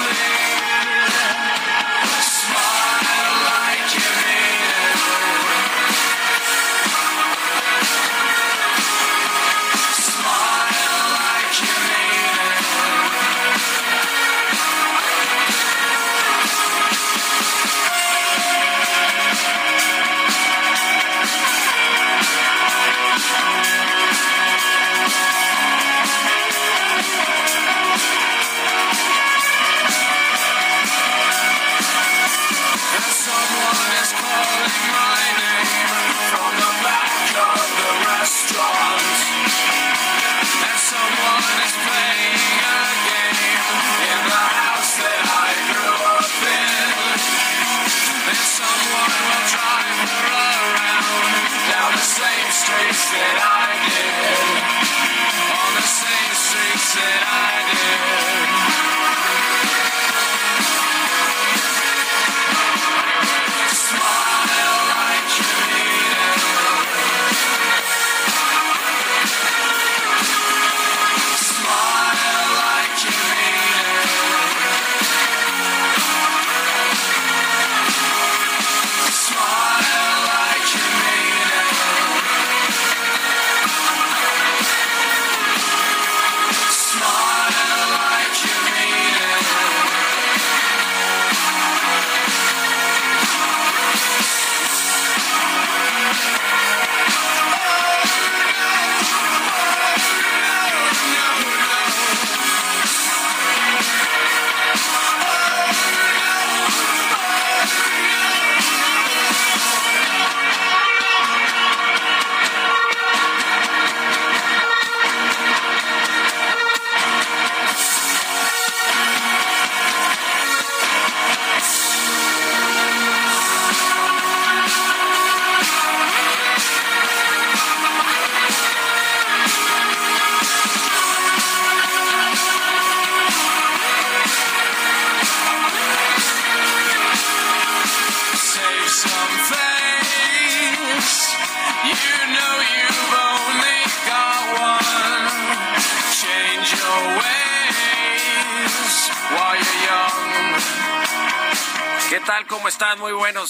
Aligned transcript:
Muy 0.00 0.29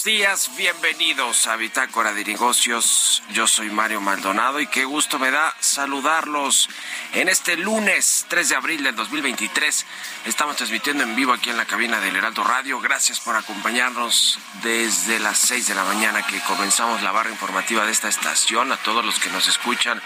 buenos 0.01 0.19
días. 0.19 0.51
Bienvenidos 0.57 1.47
a 1.47 1.55
Bitácora 1.57 2.13
de 2.13 2.23
Negocios. 2.23 3.21
Yo 3.33 3.45
soy 3.45 3.69
Mario 3.69 4.01
Maldonado 4.01 4.59
y 4.59 4.67
qué 4.67 4.85
gusto 4.85 5.19
me 5.19 5.31
da 5.31 5.53
saludarlos 5.59 6.69
en 7.13 7.29
este 7.29 7.57
lunes 7.57 8.25
3 8.29 8.49
de 8.49 8.55
abril 8.55 8.83
del 8.83 8.95
2023. 8.95 9.85
Estamos 10.25 10.55
transmitiendo 10.55 11.03
en 11.03 11.15
vivo 11.15 11.33
aquí 11.33 11.49
en 11.49 11.57
la 11.57 11.65
cabina 11.65 11.99
del 11.99 12.15
Heraldo 12.15 12.43
Radio. 12.43 12.79
Gracias 12.79 13.19
por 13.19 13.35
acompañarnos 13.35 14.39
desde 14.63 15.19
las 15.19 15.37
6 15.39 15.67
de 15.67 15.75
la 15.75 15.83
mañana 15.83 16.25
que 16.25 16.39
comenzamos 16.41 17.03
la 17.03 17.11
barra 17.11 17.29
informativa 17.29 17.85
de 17.85 17.91
esta 17.91 18.07
estación. 18.07 18.71
A 18.71 18.77
todos 18.77 19.05
los 19.05 19.19
que 19.19 19.29
nos 19.29 19.47
escuchan 19.47 20.01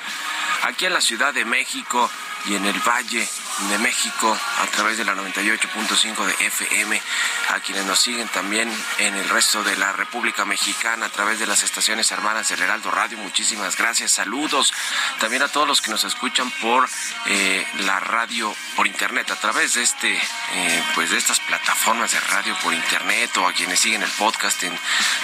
aquí 0.64 0.86
en 0.86 0.94
la 0.94 1.02
Ciudad 1.02 1.34
de 1.34 1.46
México 1.46 2.10
y 2.48 2.56
en 2.56 2.66
el 2.66 2.80
Valle 2.80 3.28
de 3.70 3.78
México 3.80 4.38
a 4.62 4.68
través 4.68 4.98
de 4.98 5.06
la 5.06 5.16
98.5 5.16 6.26
de 6.26 6.46
FM, 6.46 7.02
a 7.50 7.60
quienes 7.60 7.86
nos 7.86 8.00
siguen 8.00 8.28
también 8.30 8.72
en 9.00 9.16
el 9.16 9.30
resto 9.30 9.64
de 9.64 9.76
la 9.78 9.94
República 9.94 10.46
Mexicana 10.46 11.06
a 11.08 11.10
través 11.10 11.40
de 11.40 11.48
las 11.48 11.64
estaciones 11.64 12.12
hermanas 12.12 12.50
del 12.50 12.62
Heraldo 12.62 12.92
Radio. 12.92 13.18
Muchísimas 13.18 13.78
gracias, 13.78 14.12
saludos 14.12 14.74
también 15.20 15.42
a 15.42 15.48
todos 15.48 15.68
los 15.68 15.82
que 15.82 15.92
nos 15.92 16.04
escuchan 16.04 16.52
por 16.62 16.90
eh, 17.28 17.66
la 17.80 18.00
radio 18.00 18.54
por 18.76 18.88
internet 18.88 19.32
a 19.32 19.36
través 19.36 19.76
de 19.76 19.84
este 19.84 20.14
eh, 20.14 20.84
pues 20.94 21.10
de 21.10 21.18
estas 21.18 21.40
plataformas 21.40 22.12
de 22.12 22.20
radio 22.20 22.56
por 22.62 22.74
internet 22.74 23.36
o 23.38 23.48
a 23.48 23.54
quienes 23.54 23.80
siguen 23.80 24.04
el 24.04 24.12
podcast 24.12 24.56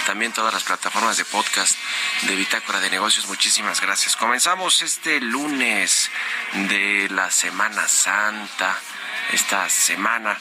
también 0.06 0.32
todas 0.32 0.52
las 0.52 0.64
plataformas 0.64 1.16
de 1.16 1.24
podcast 1.24 1.76
de 2.22 2.36
Bitácora 2.36 2.80
de 2.80 2.90
Negocios. 2.90 3.26
Muchísimas 3.26 3.80
gracias. 3.80 4.16
Comenzamos 4.16 4.82
este 4.82 5.20
lunes 5.20 6.10
de 6.68 7.08
la 7.12 7.30
Semana 7.30 7.86
Santa, 7.88 8.76
esta 9.32 9.68
semana 9.68 10.38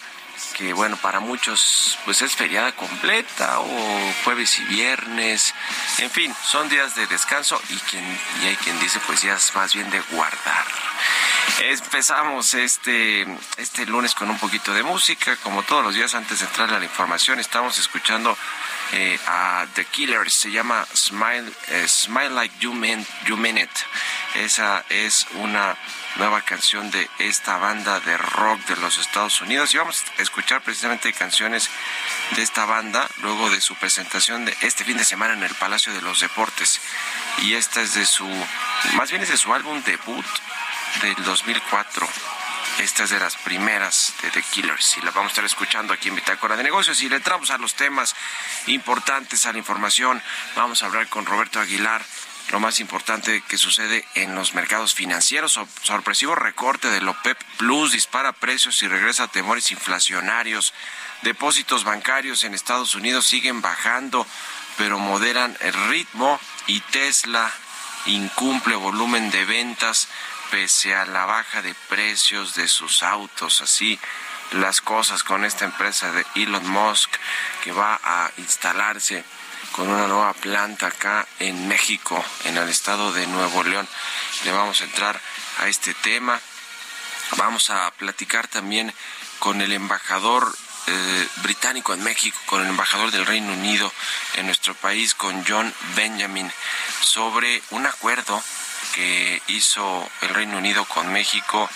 que 0.55 0.73
bueno, 0.73 0.97
para 0.97 1.19
muchos 1.19 1.97
pues 2.03 2.21
es 2.21 2.35
feriada 2.35 2.71
completa 2.71 3.59
o 3.59 4.13
jueves 4.23 4.59
y 4.59 4.63
viernes, 4.65 5.53
en 5.99 6.09
fin, 6.09 6.33
son 6.43 6.67
días 6.69 6.95
de 6.95 7.05
descanso 7.07 7.61
y, 7.69 7.75
quien, 7.77 8.03
y 8.41 8.47
hay 8.47 8.55
quien 8.57 8.79
dice 8.79 8.99
pues 9.05 9.21
días 9.21 9.51
más 9.55 9.73
bien 9.73 9.89
de 9.89 9.99
guardar. 10.11 10.65
Empezamos 11.59 12.53
este, 12.53 13.25
este 13.57 13.85
lunes 13.85 14.15
con 14.15 14.29
un 14.29 14.37
poquito 14.39 14.73
de 14.73 14.83
música, 14.83 15.35
como 15.37 15.63
todos 15.63 15.83
los 15.83 15.93
días 15.93 16.15
antes 16.15 16.39
de 16.39 16.45
entrar 16.45 16.73
a 16.73 16.79
la 16.79 16.85
información, 16.85 17.39
estamos 17.39 17.77
escuchando 17.77 18.37
eh, 18.93 19.19
a 19.27 19.65
The 19.73 19.85
Killers, 19.85 20.33
se 20.33 20.51
llama 20.51 20.85
Smile, 20.95 21.51
eh, 21.69 21.87
Smile 21.87 22.31
Like 22.31 22.55
You 22.59 22.73
Mean, 22.73 23.05
you 23.25 23.37
mean 23.37 23.57
It. 23.57 23.69
Esa 24.35 24.85
es 24.89 25.27
una 25.35 25.77
nueva 26.15 26.41
canción 26.41 26.89
de 26.89 27.09
esta 27.19 27.57
banda 27.57 27.99
de 27.99 28.17
rock 28.17 28.59
de 28.67 28.77
los 28.77 28.97
Estados 28.97 29.41
Unidos. 29.41 29.73
Y 29.73 29.77
vamos 29.77 30.03
a 30.17 30.21
escuchar 30.21 30.61
precisamente 30.61 31.11
canciones 31.13 31.69
de 32.35 32.41
esta 32.41 32.65
banda 32.65 33.09
luego 33.21 33.49
de 33.49 33.59
su 33.59 33.75
presentación 33.75 34.45
de 34.45 34.55
este 34.61 34.83
fin 34.83 34.97
de 34.97 35.05
semana 35.05 35.33
en 35.33 35.43
el 35.43 35.55
Palacio 35.55 35.93
de 35.93 36.01
los 36.01 36.21
Deportes. 36.21 36.79
Y 37.39 37.55
esta 37.55 37.81
es 37.81 37.93
de 37.93 38.05
su 38.05 38.27
más 38.95 39.09
bien 39.09 39.21
es 39.21 39.29
de 39.29 39.37
su 39.37 39.53
álbum 39.53 39.81
debut 39.83 40.25
del 41.01 41.23
2004 41.23 42.07
esta 42.79 43.03
es 43.03 43.11
de 43.11 43.19
las 43.19 43.35
primeras 43.35 44.13
de 44.23 44.31
The 44.31 44.41
Killers. 44.41 44.97
Y 44.97 45.01
la 45.01 45.11
vamos 45.11 45.29
a 45.29 45.33
estar 45.33 45.45
escuchando 45.45 45.93
aquí 45.93 46.09
en 46.09 46.15
Bitácora 46.15 46.55
de 46.55 46.63
Negocios. 46.63 47.01
Y 47.03 47.09
le 47.09 47.17
entramos 47.17 47.51
a 47.51 47.57
los 47.57 47.75
temas 47.75 48.15
importantes, 48.67 49.45
a 49.45 49.51
la 49.51 49.59
información. 49.59 50.21
Vamos 50.55 50.81
a 50.81 50.87
hablar 50.87 51.07
con 51.07 51.25
Roberto 51.25 51.59
Aguilar 51.59 52.03
lo 52.51 52.59
más 52.59 52.79
importante 52.79 53.41
que 53.47 53.57
sucede 53.57 54.05
en 54.15 54.35
los 54.35 54.53
mercados 54.53 54.93
financieros. 54.93 55.59
Sorpresivo 55.81 56.35
recorte 56.35 56.89
del 56.89 57.07
OPEP 57.07 57.37
Plus 57.57 57.93
dispara 57.93 58.33
precios 58.33 58.83
y 58.83 58.87
regresa 58.87 59.27
temores 59.29 59.71
inflacionarios. 59.71 60.73
Depósitos 61.21 61.83
bancarios 61.85 62.43
en 62.43 62.53
Estados 62.53 62.93
Unidos 62.95 63.25
siguen 63.25 63.61
bajando, 63.61 64.27
pero 64.77 64.99
moderan 64.99 65.57
el 65.61 65.73
ritmo 65.89 66.39
y 66.67 66.81
Tesla 66.81 67.51
incumple 68.05 68.75
volumen 68.75 69.31
de 69.31 69.45
ventas 69.45 70.09
pese 70.49 70.93
a 70.93 71.05
la 71.05 71.25
baja 71.25 71.61
de 71.61 71.73
precios 71.87 72.55
de 72.55 72.67
sus 72.67 73.03
autos. 73.03 73.61
Así 73.61 73.97
las 74.51 74.81
cosas 74.81 75.23
con 75.23 75.45
esta 75.45 75.63
empresa 75.63 76.11
de 76.11 76.25
Elon 76.35 76.67
Musk 76.67 77.09
que 77.63 77.71
va 77.71 77.99
a 78.03 78.29
instalarse 78.37 79.23
con 79.71 79.89
una 79.89 80.07
nueva 80.07 80.33
planta 80.33 80.87
acá 80.87 81.27
en 81.39 81.67
México, 81.67 82.23
en 82.45 82.57
el 82.57 82.69
estado 82.69 83.13
de 83.13 83.27
Nuevo 83.27 83.63
León. 83.63 83.87
Le 84.43 84.51
vamos 84.51 84.81
a 84.81 84.85
entrar 84.85 85.19
a 85.59 85.67
este 85.67 85.93
tema. 85.93 86.39
Vamos 87.37 87.69
a 87.69 87.91
platicar 87.91 88.47
también 88.47 88.93
con 89.39 89.61
el 89.61 89.71
embajador 89.71 90.53
eh, 90.87 91.27
británico 91.37 91.93
en 91.93 92.03
México, 92.03 92.37
con 92.45 92.61
el 92.61 92.67
embajador 92.67 93.11
del 93.11 93.25
Reino 93.25 93.53
Unido 93.53 93.91
en 94.35 94.45
nuestro 94.45 94.73
país, 94.75 95.15
con 95.15 95.45
John 95.47 95.73
Benjamin, 95.95 96.51
sobre 97.01 97.61
un 97.69 97.85
acuerdo 97.85 98.43
que 98.93 99.41
hizo 99.47 100.09
el 100.21 100.29
Reino 100.29 100.57
Unido 100.57 100.85
con 100.85 101.11
México 101.13 101.69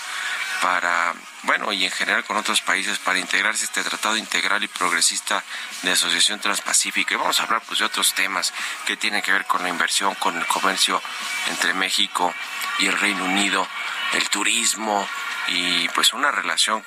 para, 0.60 1.14
bueno, 1.46 1.72
y 1.72 1.84
en 1.84 1.90
general 1.90 2.24
con 2.24 2.36
otros 2.36 2.60
países 2.60 2.98
para 2.98 3.18
integrarse 3.18 3.64
este 3.64 3.82
tratado 3.82 4.16
integral 4.16 4.62
y 4.64 4.68
progresista 4.68 5.42
de 5.82 5.92
asociación 5.92 6.40
transpacífica. 6.40 7.14
Y 7.14 7.16
vamos 7.16 7.38
a 7.40 7.44
hablar 7.44 7.62
pues 7.66 7.78
de 7.78 7.84
otros 7.84 8.14
temas 8.14 8.52
que 8.84 8.96
tienen 8.96 9.22
que 9.22 9.32
ver 9.32 9.46
con 9.46 9.62
la 9.62 9.68
inversión, 9.68 10.14
con 10.16 10.36
el 10.36 10.46
comercio 10.46 11.00
entre 11.48 11.72
México 11.72 12.34
y 12.80 12.86
el 12.86 12.98
Reino 12.98 13.24
Unido, 13.24 13.66
el 14.12 14.28
turismo 14.28 15.08
y 15.48 15.88
pues 15.90 16.12
una 16.12 16.30
relación 16.30 16.84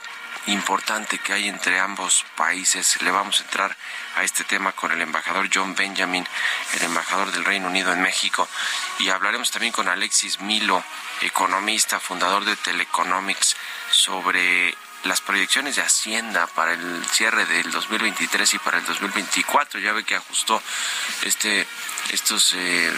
importante 0.51 1.19
que 1.19 1.33
hay 1.33 1.47
entre 1.47 1.79
ambos 1.79 2.25
países. 2.35 3.01
Le 3.01 3.11
vamos 3.11 3.39
a 3.39 3.43
entrar 3.43 3.75
a 4.15 4.23
este 4.23 4.43
tema 4.43 4.71
con 4.71 4.91
el 4.91 5.01
embajador 5.01 5.49
John 5.53 5.75
Benjamin, 5.75 6.27
el 6.75 6.83
embajador 6.83 7.31
del 7.31 7.45
Reino 7.45 7.67
Unido 7.67 7.93
en 7.93 8.01
México, 8.01 8.47
y 8.99 9.09
hablaremos 9.09 9.51
también 9.51 9.73
con 9.73 9.87
Alexis 9.87 10.39
Milo, 10.41 10.83
economista, 11.21 11.99
fundador 11.99 12.45
de 12.45 12.55
Teleconomics, 12.55 13.55
sobre 13.91 14.75
las 15.03 15.21
proyecciones 15.21 15.77
de 15.77 15.81
Hacienda 15.81 16.45
para 16.47 16.73
el 16.73 17.05
cierre 17.05 17.45
del 17.45 17.71
2023 17.71 18.55
y 18.55 18.59
para 18.59 18.79
el 18.79 18.85
2024. 18.85 19.79
Ya 19.79 19.93
ve 19.93 20.03
que 20.03 20.15
ajustó 20.15 20.61
este 21.23 21.65
estos 22.11 22.53
eh, 22.55 22.91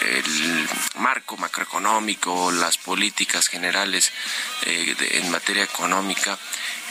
el 0.00 0.68
marco 0.96 1.36
macroeconómico, 1.36 2.50
las 2.52 2.78
políticas 2.78 3.48
generales 3.48 4.12
eh, 4.62 4.94
en 5.12 5.30
materia 5.30 5.64
económica 5.64 6.38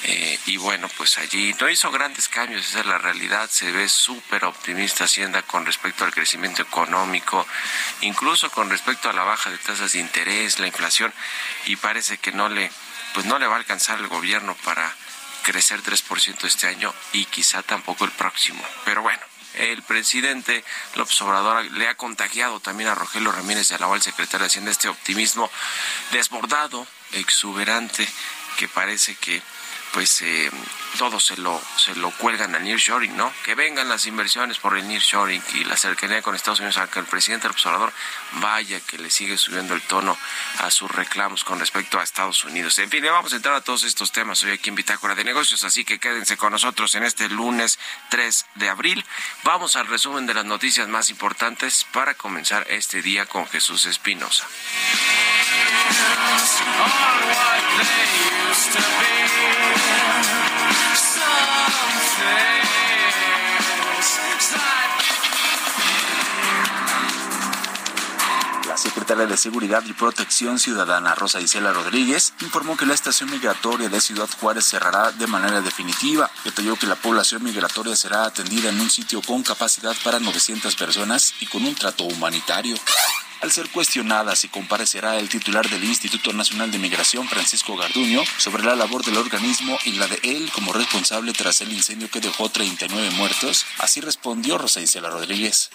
eh, 0.06 0.38
y 0.48 0.58
bueno, 0.58 0.90
pues 0.98 1.18
allí 1.18 1.56
no 1.60 1.70
hizo 1.70 1.90
grandes 1.90 2.28
cambios, 2.28 2.68
esa 2.68 2.82
es 2.82 2.86
la 2.86 2.98
realidad, 2.98 3.50
se 3.50 3.72
ve 3.72 3.88
súper 3.88 4.44
optimista 4.44 5.06
Hacienda 5.06 5.42
con 5.44 5.66
respecto 5.66 6.04
al 6.04 6.14
crecimiento 6.14 6.62
económico, 6.62 7.48
incluso 8.02 8.52
con 8.52 8.70
respecto 8.70 9.10
a 9.10 9.14
la 9.14 9.24
baja 9.24 9.50
de 9.50 9.58
tasas 9.58 9.94
de 9.94 10.00
interés, 10.00 10.60
la 10.60 10.68
inflación, 10.68 11.14
y 11.66 11.78
parece 11.78 12.18
que 12.18 12.34
no 12.34 12.50
le, 12.50 12.70
pues 13.14 13.26
no 13.26 13.40
le 13.40 13.48
va 13.48 13.56
a 13.56 13.60
alcanzar 13.60 14.00
el 14.00 14.08
gobierno 14.08 14.56
para 14.66 14.94
crecer 15.44 15.82
3% 15.82 16.46
este 16.46 16.68
año 16.68 16.94
y 17.14 17.26
quizá 17.26 17.62
tampoco 17.64 18.04
el 18.04 18.12
próximo. 18.12 18.64
Pero 18.84 19.02
bueno, 19.04 19.22
el 19.56 19.84
presidente 19.84 20.64
López 20.96 21.22
Obrador 21.22 21.64
le 21.72 21.88
ha 21.88 21.96
contagiado 21.96 22.60
también 22.60 22.90
a 22.90 22.96
Rogelio 22.96 23.32
Ramírez 23.32 23.70
de 23.70 23.76
Alahual, 23.76 24.02
secretario 24.02 24.40
de 24.40 24.48
Hacienda, 24.48 24.72
este 24.72 24.90
optimismo 24.90 25.50
desbordado, 26.12 26.88
exuberante, 27.12 28.08
que 28.58 28.68
parece 28.68 29.16
que 29.16 29.42
pues 29.94 30.24
eh, 30.24 30.50
todo 30.98 31.20
se 31.20 31.38
lo, 31.38 31.62
se 31.78 31.96
lo 31.96 32.10
cuelgan 32.12 32.56
al 32.56 32.64
nearshoring, 32.64 33.16
¿no? 33.16 33.32
Que 33.46 33.54
vengan 33.54 33.88
las 33.88 34.08
inversiones 34.08 34.58
por 34.58 34.76
el 34.76 34.88
nearshoring 34.88 35.42
y 35.54 35.64
la 35.66 35.78
cercanía 35.78 36.24
con 36.24 36.36
Estados 36.36 36.60
Unidos, 36.60 36.78
aunque 36.78 37.00
el 37.00 37.06
presidente 37.06 37.48
el 37.48 37.52
observador 37.52 37.94
vaya 38.34 38.80
que 38.80 38.98
le 38.98 39.12
sigue 39.12 39.38
subiendo 39.38 39.76
el 39.76 39.82
tono 39.84 40.18
a 40.60 40.72
sus 40.72 40.90
reclamos 40.90 41.44
con 41.44 41.60
respecto 41.60 42.00
a 42.00 42.04
Estados 42.04 42.44
Unidos. 42.44 42.78
En 42.80 42.90
fin, 42.90 43.04
vamos 43.04 43.34
a 43.34 43.36
entrar 43.36 43.54
a 43.54 43.62
todos 43.62 43.84
estos 43.84 44.12
temas 44.12 44.44
hoy 44.44 44.52
aquí 44.52 44.70
en 44.70 44.76
Bitácora 44.76 45.14
de 45.14 45.24
Negocios, 45.24 45.64
así 45.64 45.86
que 45.86 46.00
quédense 46.00 46.38
con 46.38 46.52
nosotros 46.52 46.96
en 46.96 47.04
este 47.04 47.30
lunes 47.30 47.78
3 48.10 48.46
de 48.56 48.70
abril. 48.70 49.06
Vamos 49.44 49.76
al 49.76 49.88
resumen 49.88 50.26
de 50.26 50.34
las 50.34 50.46
noticias 50.46 50.88
más 50.88 51.12
importantes 51.12 51.86
para 51.92 52.16
comenzar 52.16 52.66
este 52.70 53.04
día 53.04 53.28
con 53.28 53.48
Jesús 53.48 53.86
Espinosa. 53.86 54.48
La 68.68 68.78
secretaria 68.78 69.26
de 69.26 69.38
Seguridad 69.38 69.84
y 69.86 69.94
Protección 69.94 70.58
Ciudadana, 70.58 71.16
Rosa 71.16 71.40
Isela 71.40 71.72
Rodríguez, 71.72 72.34
informó 72.42 72.76
que 72.76 72.86
la 72.86 72.94
estación 72.94 73.30
migratoria 73.30 73.88
de 73.88 74.02
Ciudad 74.02 74.30
Juárez 74.40 74.66
cerrará 74.66 75.12
de 75.12 75.28
manera 75.28 75.62
definitiva. 75.62 76.30
Detalló 76.44 76.76
que 76.76 76.88
la 76.88 76.96
población 76.96 77.44
migratoria 77.44 77.96
será 77.96 78.26
atendida 78.26 78.70
en 78.70 78.80
un 78.80 78.90
sitio 78.90 79.22
con 79.22 79.44
capacidad 79.44 79.96
para 80.04 80.20
900 80.20 80.76
personas 80.76 81.36
y 81.40 81.46
con 81.46 81.64
un 81.64 81.76
trato 81.76 82.04
humanitario 82.06 82.76
al 83.44 83.52
ser 83.52 83.70
cuestionada 83.70 84.38
si 84.38 84.48
comparecerá 84.48 85.18
el 85.18 85.28
titular 85.28 85.70
del 85.70 85.84
Instituto 85.84 86.32
Nacional 86.32 86.72
de 86.72 86.80
Migración, 86.80 87.28
Francisco 87.28 87.76
Garduño, 87.76 88.24
sobre 88.38 88.64
la 88.64 88.74
labor 88.74 89.04
del 89.04 89.18
organismo 89.18 89.78
y 89.84 89.92
la 89.92 90.08
de 90.08 90.18
él 90.24 90.50
como 90.56 90.72
responsable 90.72 91.34
tras 91.34 91.60
el 91.60 91.74
incendio 91.74 92.10
que 92.10 92.22
dejó 92.22 92.48
39 92.48 93.12
muertos, 93.12 93.66
así 93.80 94.00
respondió 94.00 94.58
Rosa 94.58 94.80
Isela 94.80 95.10
Rodríguez. 95.10 95.72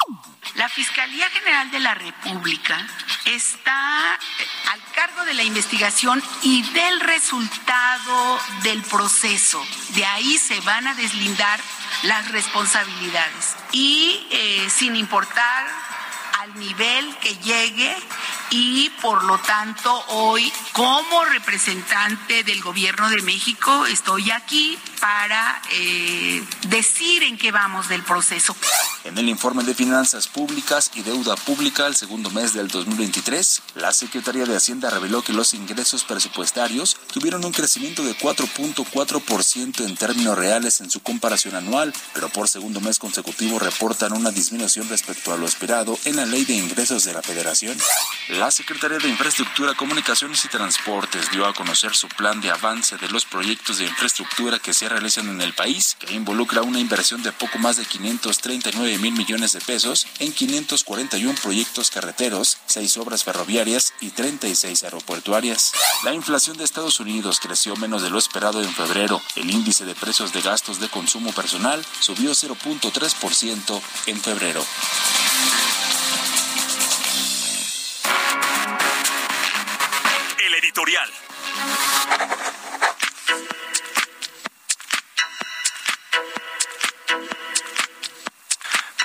La 0.54 0.70
Fiscalía 0.70 1.28
General 1.28 1.70
de 1.70 1.80
la 1.80 1.94
República 1.94 2.88
está 3.26 4.14
al 4.14 4.82
cargo 4.94 5.26
de 5.26 5.34
la 5.34 5.42
investigación 5.42 6.22
y 6.42 6.62
del 6.72 7.00
resultado 7.00 8.40
del 8.62 8.82
proceso. 8.84 9.62
De 9.90 10.06
ahí 10.06 10.38
se 10.38 10.58
van 10.60 10.86
a 10.86 10.94
deslindar 10.94 11.60
las 12.04 12.30
responsabilidades. 12.30 13.56
Y 13.72 14.26
eh, 14.30 14.68
sin 14.70 14.96
importar 14.96 15.66
al 16.38 16.56
nivel 16.56 17.16
que 17.16 17.34
llegue 17.38 17.96
y 18.50 18.90
por 19.02 19.24
lo 19.24 19.38
tanto 19.38 19.92
hoy 20.08 20.52
como 20.72 21.24
representante 21.24 22.44
del 22.44 22.62
gobierno 22.62 23.10
de 23.10 23.22
México 23.22 23.86
estoy 23.86 24.30
aquí 24.30 24.78
para 25.00 25.62
eh, 25.72 26.42
decir 26.68 27.22
en 27.22 27.38
qué 27.38 27.52
vamos 27.52 27.88
del 27.88 28.02
proceso. 28.02 28.54
En 29.04 29.16
el 29.16 29.28
informe 29.28 29.62
de 29.64 29.74
finanzas 29.74 30.28
públicas 30.28 30.90
y 30.94 31.02
deuda 31.02 31.36
pública 31.36 31.86
al 31.86 31.96
segundo 31.96 32.30
mes 32.30 32.52
del 32.52 32.68
2023, 32.68 33.62
la 33.76 33.92
Secretaría 33.92 34.44
de 34.44 34.56
Hacienda 34.56 34.90
reveló 34.90 35.22
que 35.22 35.32
los 35.32 35.54
ingresos 35.54 36.04
presupuestarios 36.04 36.96
tuvieron 37.12 37.44
un 37.44 37.52
crecimiento 37.52 38.02
de 38.02 38.16
4.4% 38.16 39.86
en 39.86 39.96
términos 39.96 40.36
reales 40.36 40.80
en 40.80 40.90
su 40.90 41.00
comparación 41.00 41.54
anual, 41.54 41.92
pero 42.12 42.28
por 42.28 42.48
segundo 42.48 42.80
mes 42.80 42.98
consecutivo 42.98 43.58
reportan 43.58 44.12
una 44.12 44.30
disminución 44.30 44.88
respecto 44.88 45.32
a 45.32 45.36
lo 45.36 45.46
esperado 45.46 45.98
en 46.04 46.16
la 46.16 46.26
Ley 46.26 46.44
de 46.44 46.54
Ingresos 46.54 47.04
de 47.04 47.12
la 47.12 47.22
Federación. 47.22 47.76
La 48.28 48.50
Secretaría 48.50 48.98
de 48.98 49.08
Infraestructura, 49.08 49.74
Comunicaciones 49.74 50.44
y 50.44 50.48
Transportes 50.48 51.30
dio 51.30 51.46
a 51.46 51.54
conocer 51.54 51.94
su 51.94 52.08
plan 52.08 52.40
de 52.40 52.50
avance 52.50 52.96
de 52.96 53.08
los 53.08 53.24
proyectos 53.24 53.78
de 53.78 53.86
infraestructura 53.86 54.58
que 54.58 54.74
se 54.74 54.87
realizan 54.88 55.28
en 55.28 55.40
el 55.40 55.52
país, 55.54 55.96
que 55.98 56.14
involucra 56.14 56.62
una 56.62 56.80
inversión 56.80 57.22
de 57.22 57.32
poco 57.32 57.58
más 57.58 57.76
de 57.76 57.84
539 57.84 58.78
9 58.78 58.98
mil 58.98 59.12
millones 59.12 59.52
de 59.52 59.60
pesos 59.60 60.06
en 60.20 60.32
541 60.32 61.38
proyectos 61.42 61.90
carreteros, 61.90 62.58
6 62.66 62.96
obras 62.98 63.24
ferroviarias 63.24 63.92
y 64.00 64.10
36 64.10 64.84
aeroportuarias. 64.84 65.72
La 66.04 66.14
inflación 66.14 66.56
de 66.56 66.64
Estados 66.64 67.00
Unidos 67.00 67.40
creció 67.40 67.74
menos 67.76 68.02
de 68.02 68.10
lo 68.10 68.18
esperado 68.18 68.62
en 68.62 68.72
febrero. 68.72 69.20
El 69.34 69.50
índice 69.50 69.84
de 69.84 69.96
precios 69.96 70.32
de 70.32 70.42
gastos 70.42 70.78
de 70.78 70.88
consumo 70.88 71.32
personal 71.32 71.84
subió 71.98 72.30
0.3% 72.30 73.80
en 74.06 74.20
febrero. 74.20 74.64
El 80.38 80.54
editorial. 80.54 81.10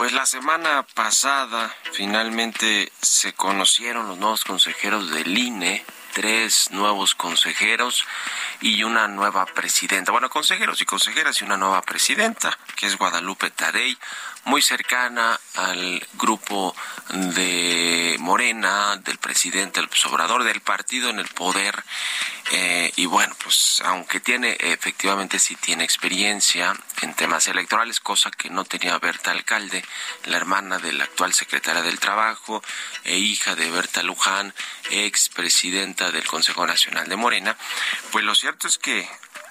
Pues 0.04 0.12
la 0.12 0.26
semana 0.26 0.86
pasada 0.96 1.74
finalmente 1.94 2.92
se 3.02 3.32
conocieron 3.32 4.10
los 4.10 4.18
nuevos 4.18 4.44
consejeros 4.44 5.10
del 5.12 5.38
INE, 5.38 5.86
tres 6.14 6.72
nuevos 6.72 7.16
consejeros 7.16 8.06
y 8.62 8.84
una 8.84 9.08
nueva 9.08 9.46
presidenta. 9.46 10.12
Bueno, 10.12 10.30
consejeros 10.30 10.80
y 10.82 10.86
consejeras 10.86 11.42
y 11.42 11.44
una 11.44 11.58
nueva 11.58 11.82
presidenta, 11.82 12.58
que 12.76 12.86
es 12.86 12.98
Guadalupe 12.98 13.50
Tadei, 13.52 13.98
muy 14.46 14.62
cercana 14.62 15.40
al 15.56 16.06
grupo 16.14 16.76
de 17.10 18.18
Morena, 18.20 18.98
del 18.98 19.18
presidente, 19.18 19.80
el 19.80 19.90
obrador 20.10 20.44
del 20.44 20.62
partido 20.62 21.10
en 21.10 21.20
el 21.20 21.28
poder. 21.30 21.84
Eh, 22.52 22.92
y 22.98 23.06
bueno, 23.06 23.36
pues 23.42 23.82
aunque 23.86 24.20
tiene, 24.20 24.58
efectivamente 24.60 25.40
sí 25.40 25.56
tiene 25.56 25.84
experiencia 25.84 26.74
en 27.02 27.14
temas 27.14 27.48
electorales, 27.48 28.00
cosa 28.00 28.32
que 28.32 28.50
no 28.50 28.66
tenía 28.66 28.98
Berta 29.00 29.32
Alcalde, 29.32 29.84
la 30.26 30.38
hermana 30.38 30.78
de 30.78 30.94
la 30.94 31.06
actual 31.06 31.34
secretaria 31.34 31.82
del 31.82 32.00
Trabajo 32.00 32.62
e 33.06 33.18
hija 33.18 33.56
de 33.56 33.72
Berta 33.72 34.04
Luján, 34.04 34.54
ex 34.92 35.30
del 36.12 36.26
Consejo 36.26 36.66
Nacional 36.66 37.08
de 37.08 37.16
Morena, 37.16 37.58
pues 38.12 38.24
lo 38.24 38.36
cierto 38.36 38.68
es 38.68 38.78
que 38.78 39.08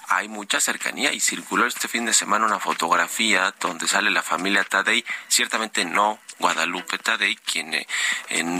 hay 0.07 0.27
mucha 0.27 0.59
cercanía 0.59 1.13
y 1.13 1.19
circuló 1.19 1.65
este 1.65 1.87
fin 1.87 2.05
de 2.05 2.13
semana 2.13 2.45
una 2.45 2.59
fotografía 2.59 3.53
donde 3.59 3.87
sale 3.87 4.11
la 4.11 4.21
familia 4.21 4.63
Tadei, 4.63 5.03
ciertamente 5.27 5.85
no 5.85 6.19
Guadalupe 6.39 6.97
Tadei, 6.97 7.35
quien 7.37 7.73
eh, 7.73 7.87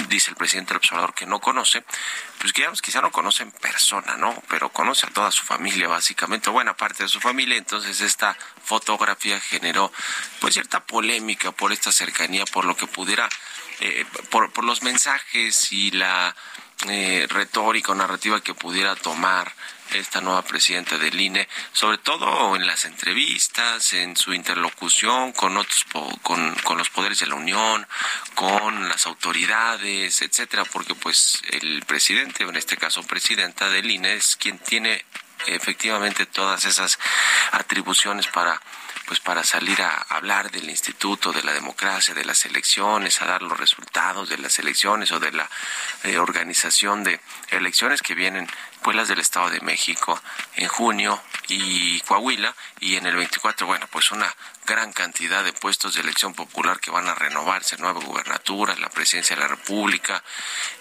dice 0.07 0.31
el 0.31 0.35
presidente 0.35 0.69
del 0.69 0.77
observador 0.77 1.13
que 1.13 1.25
no 1.25 1.39
conoce, 1.39 1.83
pues 2.39 2.53
digamos 2.53 2.81
quizá 2.81 3.01
no 3.01 3.12
conoce 3.12 3.43
en 3.43 3.51
persona, 3.51 4.15
¿no? 4.17 4.41
Pero 4.47 4.69
conoce 4.69 5.05
a 5.05 5.09
toda 5.09 5.31
su 5.31 5.43
familia 5.43 5.88
básicamente, 5.88 6.50
buena 6.50 6.75
parte 6.75 7.03
de 7.03 7.09
su 7.09 7.19
familia, 7.19 7.57
entonces 7.57 8.01
esta 8.01 8.38
fotografía 8.63 9.39
generó 9.39 9.91
pues 10.39 10.53
cierta 10.53 10.83
polémica 10.83 11.51
por 11.51 11.71
esta 11.71 11.91
cercanía, 11.91 12.45
por 12.45 12.65
lo 12.65 12.75
que 12.75 12.88
pudiera, 12.88 13.27
eh, 13.79 14.05
por 14.29 14.63
los 14.63 14.81
mensajes 14.81 15.71
y 15.71 15.91
la 15.91 16.35
eh, 16.87 17.27
retórica 17.29 17.91
o 17.91 17.95
narrativa 17.95 18.41
que 18.41 18.53
pudiera 18.53 18.95
tomar 18.95 19.53
esta 19.93 20.21
nueva 20.21 20.41
presidenta 20.41 20.97
del 20.97 21.19
INE, 21.19 21.47
sobre 21.71 21.97
todo 21.99 22.55
en 22.55 22.65
las 22.65 22.85
entrevistas, 22.85 23.93
en 23.93 24.15
su 24.17 24.33
interlocución 24.33 25.33
con 25.33 25.55
otros, 25.57 25.85
con, 26.21 26.55
con 26.55 26.77
los 26.77 26.89
poderes 26.89 27.19
de 27.19 27.27
la 27.27 27.35
Unión, 27.35 27.87
con 28.33 28.89
las 28.89 29.05
autoridades, 29.05 30.21
etcétera, 30.21 30.65
porque 30.65 30.95
pues 30.95 31.41
el 31.51 31.83
presidente, 31.85 32.43
en 32.43 32.55
este 32.55 32.77
caso 32.77 33.03
presidenta 33.03 33.69
del 33.69 33.89
INE, 33.89 34.13
es 34.13 34.35
quien 34.35 34.57
tiene 34.59 35.05
efectivamente 35.47 36.25
todas 36.25 36.65
esas 36.65 36.97
atribuciones 37.51 38.27
para 38.27 38.61
pues 39.05 39.19
para 39.19 39.43
salir 39.43 39.81
a 39.81 39.93
hablar 40.10 40.51
del 40.51 40.69
instituto 40.69 41.31
de 41.31 41.43
la 41.43 41.53
democracia 41.53 42.13
de 42.13 42.25
las 42.25 42.45
elecciones 42.45 43.22
a 43.22 43.25
dar 43.25 43.41
los 43.41 43.57
resultados 43.57 44.29
de 44.29 44.38
las 44.38 44.57
elecciones 44.60 45.12
o 45.12 45.19
de 45.19 45.31
la 45.31 45.50
eh, 46.03 46.17
organización 46.17 47.03
de 47.03 47.19
elecciones 47.50 48.01
que 48.01 48.15
vienen 48.15 48.48
pues 48.83 48.95
las 48.95 49.07
del 49.07 49.19
Estado 49.19 49.49
de 49.49 49.61
México 49.61 50.21
en 50.55 50.67
junio 50.67 51.21
y 51.47 51.99
Coahuila 52.01 52.53
y 52.79 52.95
en 52.95 53.05
el 53.05 53.15
24 53.15 53.65
bueno 53.67 53.87
pues 53.91 54.11
una 54.11 54.33
gran 54.65 54.93
cantidad 54.93 55.43
de 55.43 55.53
puestos 55.53 55.95
de 55.95 56.01
elección 56.01 56.33
popular 56.33 56.79
que 56.79 56.91
van 56.91 57.07
a 57.07 57.15
renovarse, 57.15 57.77
nueva 57.77 57.99
gubernatura, 57.99 58.75
la 58.75 58.89
presidencia 58.89 59.35
de 59.35 59.41
la 59.41 59.47
República, 59.47 60.23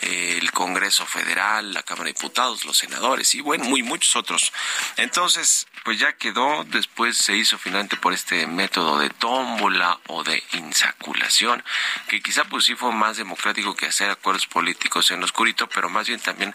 el 0.01 0.51
Congreso 0.53 1.05
Federal, 1.07 1.75
la 1.75 1.83
Cámara 1.83 2.05
de 2.05 2.13
Diputados, 2.13 2.65
los 2.65 2.79
senadores 2.79 3.35
y 3.35 3.41
bueno, 3.41 3.65
muy 3.65 3.83
muchos 3.83 4.15
otros. 4.17 4.53
Entonces, 4.97 5.67
pues 5.85 5.99
ya 5.99 6.13
quedó, 6.13 6.65
después 6.65 7.17
se 7.17 7.37
hizo 7.37 7.59
finalmente 7.59 7.97
por 7.97 8.13
este 8.13 8.47
método 8.47 8.99
de 8.99 9.11
tómbola 9.11 9.99
o 10.09 10.23
de 10.23 10.43
insaculación, 10.53 11.65
que 12.09 12.23
quizá 12.23 12.45
pues 12.45 12.65
sí 12.65 12.75
fue 12.75 12.93
más 12.93 13.17
democrático 13.17 13.75
que 13.75 13.87
hacer 13.87 14.11
acuerdos 14.11 14.47
políticos 14.47 15.11
en 15.11 15.21
lo 15.21 15.25
oscurito, 15.25 15.69
pero 15.69 15.89
más 15.89 16.07
bien 16.07 16.21
también 16.21 16.55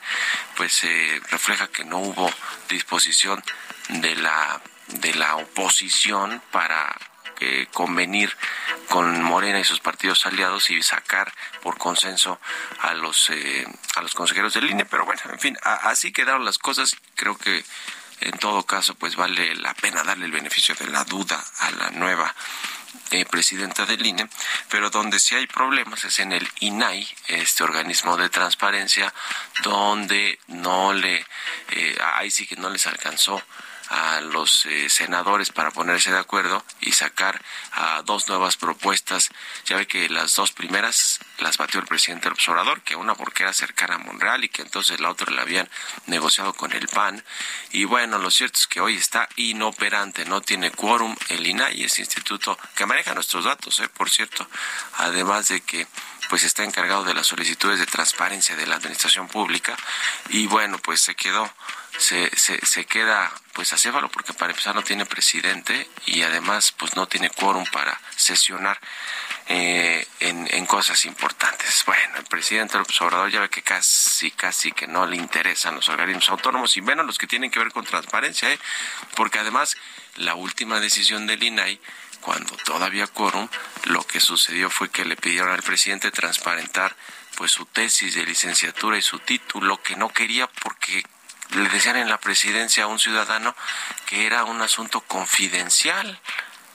pues 0.55 0.83
eh, 0.83 1.21
refleja 1.37 1.67
que 1.67 1.85
no 1.85 1.99
hubo 1.99 2.31
disposición 2.67 3.43
de 3.89 4.15
la 4.15 4.59
de 4.87 5.13
la 5.13 5.35
oposición 5.35 6.41
para 6.51 6.97
eh, 7.39 7.67
convenir 7.71 8.35
con 8.89 9.21
Morena 9.21 9.59
y 9.59 9.63
sus 9.63 9.79
partidos 9.79 10.25
aliados 10.25 10.71
y 10.71 10.81
sacar 10.81 11.31
por 11.61 11.77
consenso 11.77 12.39
a 12.79 12.95
los 12.95 13.29
eh, 13.29 13.67
a 13.95 14.01
los 14.01 14.15
consejeros 14.15 14.55
del 14.55 14.71
INE. 14.71 14.85
Pero 14.85 15.05
bueno 15.05 15.21
en 15.29 15.39
fin 15.39 15.55
así 15.63 16.11
quedaron 16.11 16.43
las 16.43 16.57
cosas. 16.57 16.95
Creo 17.13 17.37
que 17.37 17.63
en 18.21 18.35
todo 18.39 18.63
caso 18.63 18.95
pues 18.95 19.15
vale 19.15 19.53
la 19.57 19.75
pena 19.75 20.03
darle 20.03 20.25
el 20.25 20.31
beneficio 20.31 20.73
de 20.73 20.87
la 20.87 21.03
duda 21.03 21.39
a 21.59 21.69
la 21.69 21.91
nueva 21.91 22.33
eh, 23.11 23.25
presidenta 23.25 23.85
del 23.85 24.05
INE, 24.05 24.27
pero 24.69 24.89
donde 24.89 25.19
sí 25.19 25.35
hay 25.35 25.47
problemas 25.47 26.03
es 26.03 26.19
en 26.19 26.33
el 26.33 26.47
INAI, 26.59 27.07
este 27.27 27.63
organismo 27.63 28.17
de 28.17 28.29
transparencia, 28.29 29.13
donde 29.63 30.39
no 30.47 30.93
le, 30.93 31.25
eh, 31.71 31.97
ahí 32.15 32.31
sí 32.31 32.45
que 32.45 32.55
no 32.55 32.69
les 32.69 32.85
alcanzó 32.87 33.41
a 33.89 34.21
los 34.21 34.65
eh, 34.65 34.89
senadores 34.89 35.51
para 35.51 35.71
ponerse 35.71 36.11
de 36.11 36.17
acuerdo 36.17 36.63
y 36.81 36.91
sacar 36.91 37.41
a 37.71 38.01
dos 38.03 38.27
nuevas 38.27 38.57
propuestas. 38.57 39.29
Ya 39.65 39.77
ve 39.77 39.87
que 39.87 40.09
las 40.09 40.35
dos 40.35 40.51
primeras 40.51 41.19
las 41.39 41.57
batió 41.57 41.79
el 41.79 41.85
presidente 41.85 42.25
del 42.25 42.33
observador, 42.33 42.81
que 42.81 42.95
una 42.95 43.15
porque 43.15 43.43
era 43.43 43.53
cercana 43.53 43.95
a 43.95 43.99
Monreal 43.99 44.43
y 44.43 44.49
que 44.49 44.61
entonces 44.61 44.99
la 44.99 45.09
otra 45.09 45.31
la 45.31 45.43
habían 45.43 45.69
negociado 46.05 46.53
con 46.53 46.73
el 46.73 46.87
PAN. 46.87 47.23
Y 47.71 47.85
bueno, 47.85 48.17
lo 48.17 48.31
cierto 48.31 48.59
es 48.59 48.67
que 48.67 48.81
hoy 48.81 48.95
está 48.95 49.29
inoperante, 49.35 50.25
no 50.25 50.41
tiene 50.41 50.71
quórum 50.71 51.15
el 51.29 51.45
INAI, 51.45 51.83
ese 51.83 52.01
instituto 52.01 52.57
que 52.75 52.85
maneja 52.85 53.13
nuestros 53.13 53.45
datos, 53.45 53.79
eh, 53.79 53.89
por 53.89 54.09
cierto, 54.09 54.47
además 54.97 55.47
de 55.49 55.61
que 55.61 55.87
pues 56.29 56.43
está 56.43 56.63
encargado 56.63 57.03
de 57.03 57.13
las 57.13 57.27
solicitudes 57.27 57.79
de 57.79 57.85
transparencia 57.85 58.55
de 58.55 58.67
la 58.67 58.75
administración 58.75 59.27
pública 59.27 59.75
y 60.29 60.47
bueno, 60.47 60.77
pues 60.79 61.01
se 61.01 61.15
quedó 61.15 61.51
se, 61.97 62.29
se, 62.35 62.85
queda 62.85 63.31
pues 63.53 63.73
acéfalo 63.73 64.09
porque 64.09 64.33
para 64.33 64.51
empezar 64.51 64.75
no 64.75 64.83
tiene 64.83 65.05
presidente 65.05 65.89
y 66.05 66.21
además 66.21 66.73
pues 66.77 66.95
no 66.95 67.07
tiene 67.07 67.29
quórum 67.29 67.65
para 67.71 67.99
sesionar 68.15 68.79
eh, 69.47 70.07
en, 70.19 70.47
en, 70.51 70.65
cosas 70.65 71.05
importantes. 71.05 71.83
Bueno, 71.85 72.17
el 72.17 72.25
presidente 72.25 72.77
López 72.77 73.01
Obrador 73.01 73.31
ya 73.31 73.39
ve 73.39 73.49
que 73.49 73.63
casi, 73.63 74.29
casi 74.31 74.71
que 74.71 74.87
no 74.87 75.05
le 75.07 75.15
interesan 75.15 75.75
los 75.75 75.89
organismos 75.89 76.29
autónomos 76.29 76.77
y 76.77 76.81
menos 76.81 77.05
los 77.05 77.17
que 77.17 77.27
tienen 77.27 77.49
que 77.49 77.59
ver 77.59 77.71
con 77.71 77.85
transparencia, 77.85 78.51
¿eh? 78.51 78.59
porque 79.15 79.39
además 79.39 79.75
la 80.15 80.35
última 80.35 80.79
decisión 80.79 81.25
del 81.25 81.41
INAI 81.41 81.79
cuando 82.27 82.57
todavía 82.57 83.07
quórum, 83.07 83.47
lo 83.85 84.05
que 84.05 84.19
sucedió 84.19 84.69
fue 84.69 84.89
que 84.89 85.05
le 85.05 85.15
pidieron 85.15 85.49
al 85.49 85.63
presidente 85.63 86.11
transparentar 86.11 86.93
pues 87.37 87.53
su 87.53 87.65
tesis 87.65 88.15
de 88.15 88.25
licenciatura 88.25 88.97
y 88.97 89.01
su 89.01 89.19
título 89.19 89.81
que 89.81 89.95
no 89.95 90.09
quería 90.09 90.45
porque 90.47 91.05
le 91.51 91.69
decían 91.69 91.95
en 91.95 92.09
la 92.09 92.19
presidencia 92.19 92.83
a 92.83 92.87
un 92.87 92.99
ciudadano 92.99 93.55
que 94.07 94.25
era 94.25 94.43
un 94.43 94.61
asunto 94.61 94.99
confidencial. 94.99 96.19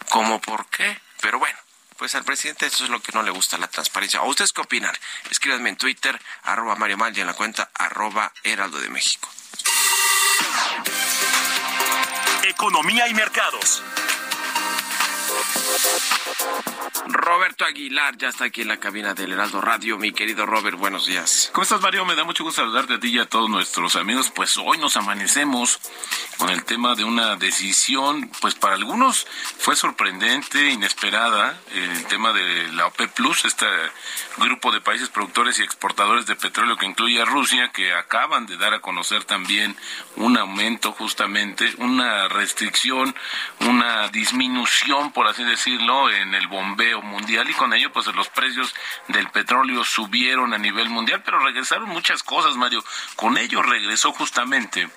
¿Cómo 0.09 0.41
por 0.41 0.71
qué? 0.71 0.99
Pero 1.21 1.39
bueno, 1.39 1.59
pues 1.99 2.15
al 2.15 2.25
presidente 2.25 2.65
eso 2.65 2.85
es 2.85 2.91
lo 2.91 3.03
que 3.03 3.13
no 3.13 3.23
le 3.23 3.31
gusta, 3.31 3.59
la 3.59 3.69
transparencia. 3.69 4.23
¿O 4.23 4.31
ustedes 4.31 4.55
qué 4.55 4.63
opinan? 4.63 4.97
Escríbanme 5.29 5.69
en 5.69 5.77
Twitter, 5.77 6.19
arroba 6.45 6.77
Mario 6.77 6.97
Mal 6.97 7.15
y 7.15 7.21
en 7.21 7.27
la 7.27 7.35
cuenta 7.35 7.71
arroba 7.75 8.33
Heraldo 8.43 8.79
de 8.79 8.89
México. 8.89 9.29
Economía 12.45 13.07
y 13.07 13.13
mercados. 13.13 13.83
Roberto 17.07 17.65
Aguilar 17.65 18.17
ya 18.17 18.29
está 18.29 18.45
aquí 18.45 18.63
en 18.63 18.69
la 18.69 18.79
cabina 18.79 19.15
del 19.15 19.33
Heraldo 19.33 19.61
Radio. 19.61 19.99
Mi 19.99 20.13
querido 20.13 20.47
Robert, 20.47 20.79
buenos 20.79 21.07
días. 21.07 21.51
¿Cómo 21.53 21.63
estás, 21.63 21.81
Mario? 21.81 22.05
Me 22.05 22.15
da 22.15 22.25
mucho 22.25 22.45
gusto 22.45 22.63
saludarte 22.63 22.95
a 22.95 23.01
ti 23.01 23.09
y 23.09 23.19
a 23.19 23.27
todos 23.27 23.49
nuestros 23.51 23.97
amigos. 23.97 24.31
Pues 24.35 24.57
hoy 24.57 24.79
nos 24.79 24.97
amanecemos 24.97 25.81
con 26.39 26.51
el 26.51 26.65
tema 26.65 26.95
de 26.95 27.05
una 27.05 27.37
decisión, 27.37 28.31
pues 28.41 28.55
para 28.55 28.75
algunos 28.75 29.27
fue 29.59 29.77
sorprendente, 29.77 30.71
inesperada, 30.71 31.61
el 31.73 32.05
tema 32.07 32.33
de 32.33 32.73
la 32.73 32.87
OPEP 32.87 33.13
Plus, 33.13 33.45
este 33.45 33.67
grupo 34.39 34.73
de 34.73 34.81
países 34.81 35.09
productores 35.09 35.59
y 35.59 35.63
exportadores 35.63 36.27
de 36.27 36.37
petróleo 36.37 36.77
que 36.77 36.87
incluye 36.87 37.21
a 37.21 37.25
Rusia, 37.25 37.71
que 37.73 37.93
acaban 37.93 38.47
de 38.47 38.57
dar 38.57 38.75
a 38.75 38.81
conocer 38.81 39.25
también 39.25 39.77
un 40.17 40.37
aumento 40.37 40.93
justamente, 40.93 41.73
una 41.79 42.29
restricción, 42.29 43.15
una 43.61 44.09
disminución 44.09 45.13
por 45.13 45.22
por 45.23 45.31
así 45.31 45.45
decirlo, 45.45 46.11
en 46.11 46.35
el 46.35 46.49
bombeo 46.49 47.01
mundial 47.01 47.49
y 47.49 47.55
con 47.55 47.73
ello 47.73 47.93
pues 47.93 48.09
los 48.09 48.29
precios 48.29 48.75
del 49.07 49.31
petróleo 49.31 49.85
subieron 49.85 50.53
a 50.53 50.59
nivel 50.59 50.91
mundial, 50.91 51.23
pero 51.25 51.39
regresaron 51.39 51.91
muchas 51.91 52.25
cosas, 52.25 52.57
Mario. 52.57 52.85
Con 53.15 53.39
ello 53.39 53.63
regresó 53.63 54.11
justamente 54.11 54.91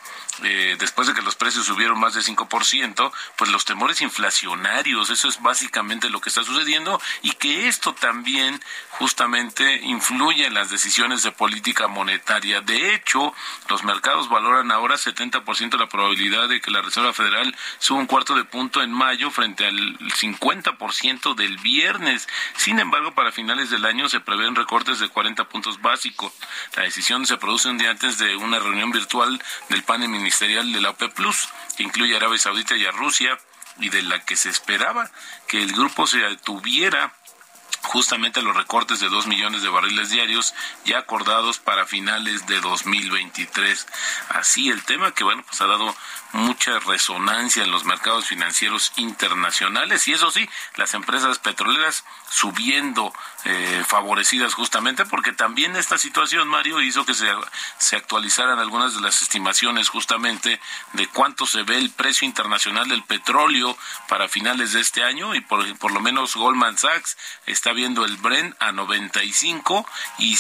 eh, 0.44 0.75
después 0.80 1.08
de 1.08 1.13
que 1.13 1.22
los 1.22 1.36
precios 1.36 1.65
subieron 1.65 2.00
más 2.00 2.13
de 2.13 2.22
5%, 2.22 3.12
pues 3.38 3.51
los 3.51 3.65
temores 3.65 4.01
inflacionarios, 4.01 5.10
eso 5.10 5.27
es 5.27 5.42
básicamente 5.42 6.10
lo 6.10 6.22
que 6.22 6.30
está 6.30 6.44
sucediendo 6.44 7.01
y 7.22 7.32
que 7.32 7.68
esto 7.68 7.94
también 7.94 8.62
justamente 8.92 9.82
influye 9.84 10.46
en 10.46 10.54
las 10.54 10.70
decisiones 10.70 11.24
de 11.24 11.32
política 11.32 11.88
monetaria. 11.88 12.62
De 12.62 12.94
hecho, 12.94 13.34
los 13.70 13.84
mercados 13.84 14.30
valoran 14.30 14.72
ahora 14.72 14.96
70% 14.96 15.77
la 15.77 15.89
probabilidad 15.89 16.50
de 16.50 16.62
que 16.62 16.72
la 16.72 16.82
Reserva 16.82 17.13
Federal 17.13 17.56
suba 17.80 18.00
un 18.00 18.08
cuarto 18.08 18.36
de 18.36 18.46
punto 18.46 18.82
en 18.82 18.92
mayo 18.92 19.32
frente 19.32 19.65
al 19.65 19.98
50% 20.00 21.36
del 21.36 21.58
viernes. 21.58 22.27
Sin 22.56 22.80
embargo, 22.80 23.13
para 23.13 23.32
finales 23.32 23.70
del 23.70 23.86
año 23.86 24.10
se 24.10 24.20
prevén 24.20 24.56
recortes 24.56 25.00
de 25.00 25.10
40 25.10 25.48
puntos 25.50 25.82
básicos. 25.82 26.32
La 26.75 26.84
decisión 26.84 27.25
se 27.25 27.38
produce 27.38 27.70
un 27.70 27.77
día 27.77 27.92
antes 27.92 28.18
de 28.18 28.36
una 28.36 28.60
reunión 28.60 28.92
virtual 28.92 29.42
del 29.70 29.84
panel 29.84 30.10
ministerial 30.25 30.74
de 30.74 30.82
la 30.82 30.89
OPEP 30.89 31.13
Plus, 31.13 31.50
que 31.77 31.84
incluye 31.84 32.15
a 32.15 32.17
Arabia 32.17 32.39
Saudita 32.39 32.75
y 32.75 32.84
a 32.84 32.91
Rusia, 32.91 33.38
y 33.77 33.89
de 33.89 34.01
la 34.01 34.25
que 34.25 34.36
se 34.36 34.50
esperaba 34.50 35.12
que 35.48 35.62
el 35.62 35.72
grupo 35.72 36.08
se 36.08 36.20
tuviera 36.38 37.13
justamente 37.84 38.41
los 38.41 38.55
recortes 38.55 39.00
de 39.00 39.10
dos 39.10 39.27
millones 39.27 39.62
de 39.62 39.70
barriles 39.70 40.10
diarios 40.10 40.55
ya 40.84 40.98
acordados 40.98 41.60
para 41.60 41.86
finales 41.86 42.48
de 42.48 42.60
2023. 42.60 43.88
Así 44.29 44.70
el 44.70 44.84
tema 44.84 45.13
que 45.13 45.24
bueno 45.24 45.44
pues 45.48 45.62
ha 45.62 45.67
dado 45.67 45.96
mucha 46.36 46.80
resonancia 46.80 47.63
en 47.63 47.72
los 47.72 47.86
mercados 47.86 48.25
financieros 48.25 48.92
internacionales 48.98 50.08
y 50.08 50.13
eso 50.13 50.30
sí, 50.32 50.48
las 50.75 50.94
empresas 50.94 51.39
petroleras 51.39 52.04
subiendo 52.30 53.13
eh, 53.46 53.84
favorecidas 53.88 54.54
justamente 54.54 55.06
porque 55.06 55.32
también 55.32 55.75
esta 55.77 55.98
situación, 55.98 56.48
Mario, 56.50 56.82
hizo 56.82 57.06
que 57.06 57.13
se, 57.13 57.27
se 57.77 57.96
actualizaran 57.96 58.60
algunas 58.60 58.96
de 58.96 59.01
las 59.01 59.22
estimaciones 59.22 59.88
justamente 59.88 60.60
de 60.94 61.08
cuánto 61.08 61.46
se 61.46 61.63
ve 61.63 61.77
el 61.77 61.89
precio 61.89 62.27
internacional 62.27 62.89
del 62.89 63.04
petróleo 63.04 63.77
para 64.10 64.27
finales 64.27 64.74
de 64.74 64.82
este 64.82 65.04
año 65.04 65.36
y 65.36 65.42
por, 65.42 65.77
por 65.77 65.94
lo 65.94 66.01
menos 66.01 66.36
Goldman 66.36 66.77
Sachs 66.77 67.18
está 67.46 67.72
viendo 67.72 68.04
el 68.04 68.18
Bren 68.18 68.56
a 68.60 68.74
95 68.74 69.88
y 70.18 70.38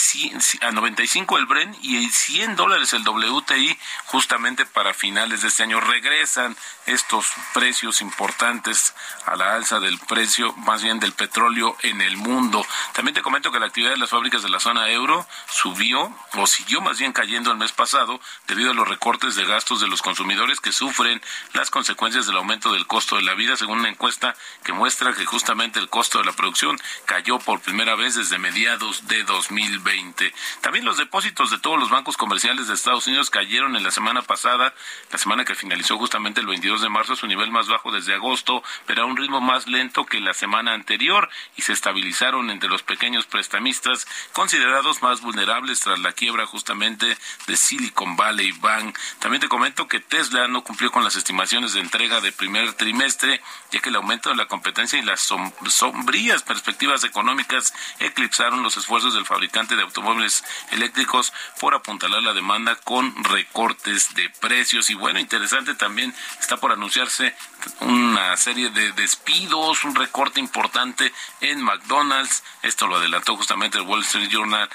a 0.61 0.71
95 0.71 1.37
el 1.37 1.45
Bren 1.45 1.75
y 1.81 2.09
100 2.09 2.57
dólares 2.57 2.91
el 2.91 3.07
WTI 3.07 3.77
justamente 4.07 4.65
para 4.65 4.93
finales 4.93 5.41
de 5.41 5.47
este 5.47 5.63
año 5.63 5.79
regresan 5.85 6.55
estos 6.85 7.27
precios 7.53 8.01
importantes 8.01 8.93
a 9.25 9.35
la 9.35 9.55
alza 9.55 9.79
del 9.79 9.97
precio, 9.99 10.53
más 10.53 10.83
bien 10.83 10.99
del 10.99 11.13
petróleo 11.13 11.75
en 11.81 12.01
el 12.01 12.17
mundo. 12.17 12.65
También 12.93 13.15
te 13.15 13.21
comento 13.21 13.51
que 13.51 13.59
la 13.59 13.67
actividad 13.67 13.91
de 13.91 13.97
las 13.97 14.09
fábricas 14.09 14.43
de 14.43 14.49
la 14.49 14.59
zona 14.59 14.89
euro 14.89 15.25
subió 15.49 16.13
o 16.33 16.47
siguió 16.47 16.81
más 16.81 16.99
bien 16.99 17.13
cayendo 17.13 17.51
el 17.51 17.57
mes 17.57 17.71
pasado 17.71 18.19
debido 18.47 18.71
a 18.71 18.73
los 18.73 18.87
recortes 18.87 19.35
de 19.35 19.45
gastos 19.45 19.81
de 19.81 19.87
los 19.87 20.01
consumidores 20.01 20.59
que 20.59 20.71
sufren 20.71 21.21
las 21.53 21.69
consecuencias 21.69 22.25
del 22.27 22.37
aumento 22.37 22.73
del 22.73 22.87
costo 22.87 23.15
de 23.15 23.23
la 23.23 23.33
vida, 23.33 23.55
según 23.55 23.79
una 23.79 23.89
encuesta 23.89 24.35
que 24.63 24.73
muestra 24.73 25.13
que 25.13 25.25
justamente 25.25 25.79
el 25.79 25.89
costo 25.89 26.19
de 26.19 26.25
la 26.25 26.33
producción 26.33 26.79
cayó 27.05 27.39
por 27.39 27.61
primera 27.61 27.95
vez 27.95 28.15
desde 28.15 28.37
mediados 28.37 29.07
de 29.07 29.23
2020. 29.23 30.33
También 30.61 30.85
los 30.85 30.97
depósitos 30.97 31.51
de 31.51 31.59
todos 31.59 31.79
los 31.79 31.89
bancos 31.89 32.17
comerciales 32.17 32.67
de 32.67 32.73
Estados 32.73 33.07
Unidos 33.07 33.29
cayeron 33.29 33.75
en 33.75 33.83
la 33.83 33.91
semana 33.91 34.21
pasada, 34.21 34.73
la 35.11 35.17
semana 35.17 35.45
que 35.45 35.55
finalizó 35.55 35.74
justamente 35.83 36.41
el 36.41 36.47
22 36.47 36.81
de 36.81 36.89
marzo, 36.89 37.15
su 37.15 37.27
nivel 37.27 37.51
más 37.51 37.67
bajo 37.67 37.91
desde 37.91 38.13
agosto, 38.13 38.63
pero 38.85 39.03
a 39.03 39.05
un 39.05 39.17
ritmo 39.17 39.41
más 39.41 39.67
lento 39.67 40.05
que 40.05 40.19
la 40.19 40.33
semana 40.33 40.73
anterior 40.73 41.29
y 41.55 41.61
se 41.61 41.73
estabilizaron 41.73 42.49
entre 42.49 42.69
los 42.69 42.83
pequeños 42.83 43.25
prestamistas 43.25 44.07
considerados 44.33 45.01
más 45.01 45.21
vulnerables 45.21 45.81
tras 45.81 45.99
la 45.99 46.13
quiebra 46.13 46.45
justamente 46.45 47.17
de 47.47 47.57
Silicon 47.57 48.15
Valley 48.15 48.51
Bank. 48.53 48.97
También 49.19 49.41
te 49.41 49.49
comento 49.49 49.87
que 49.87 49.99
Tesla 49.99 50.47
no 50.47 50.63
cumplió 50.63 50.91
con 50.91 51.03
las 51.03 51.15
estimaciones 51.15 51.73
de 51.73 51.81
entrega 51.81 52.21
de 52.21 52.31
primer 52.31 52.73
trimestre, 52.73 53.41
ya 53.71 53.79
que 53.79 53.89
el 53.89 53.95
aumento 53.95 54.29
de 54.29 54.35
la 54.35 54.47
competencia 54.47 54.99
y 54.99 55.03
las 55.03 55.29
sombrías 55.67 56.43
perspectivas 56.43 57.03
económicas 57.03 57.73
eclipsaron 57.99 58.63
los 58.63 58.77
esfuerzos 58.77 59.13
del 59.13 59.25
fabricante 59.25 59.75
de 59.75 59.83
automóviles 59.83 60.43
eléctricos 60.71 61.33
por 61.59 61.73
apuntalar 61.73 62.23
la 62.23 62.33
demanda 62.33 62.75
con 62.75 63.23
recortes 63.23 64.13
de 64.13 64.29
precios. 64.29 64.89
Y 64.89 64.93
bueno, 64.93 65.19
interesante 65.19 65.54
también 65.63 66.13
está 66.39 66.57
por 66.57 66.71
anunciarse 66.71 67.33
una 67.79 68.35
serie 68.35 68.69
de 68.69 68.91
despidos, 68.91 69.83
un 69.85 69.95
recorte 69.95 70.39
importante 70.39 71.11
en 71.41 71.61
McDonald's. 71.61 72.43
Esto 72.61 72.87
lo 72.87 72.97
adelantó 72.97 73.35
justamente 73.37 73.77
el 73.77 73.85
Wall 73.85 74.01
Street 74.01 74.29
Journal 74.29 74.69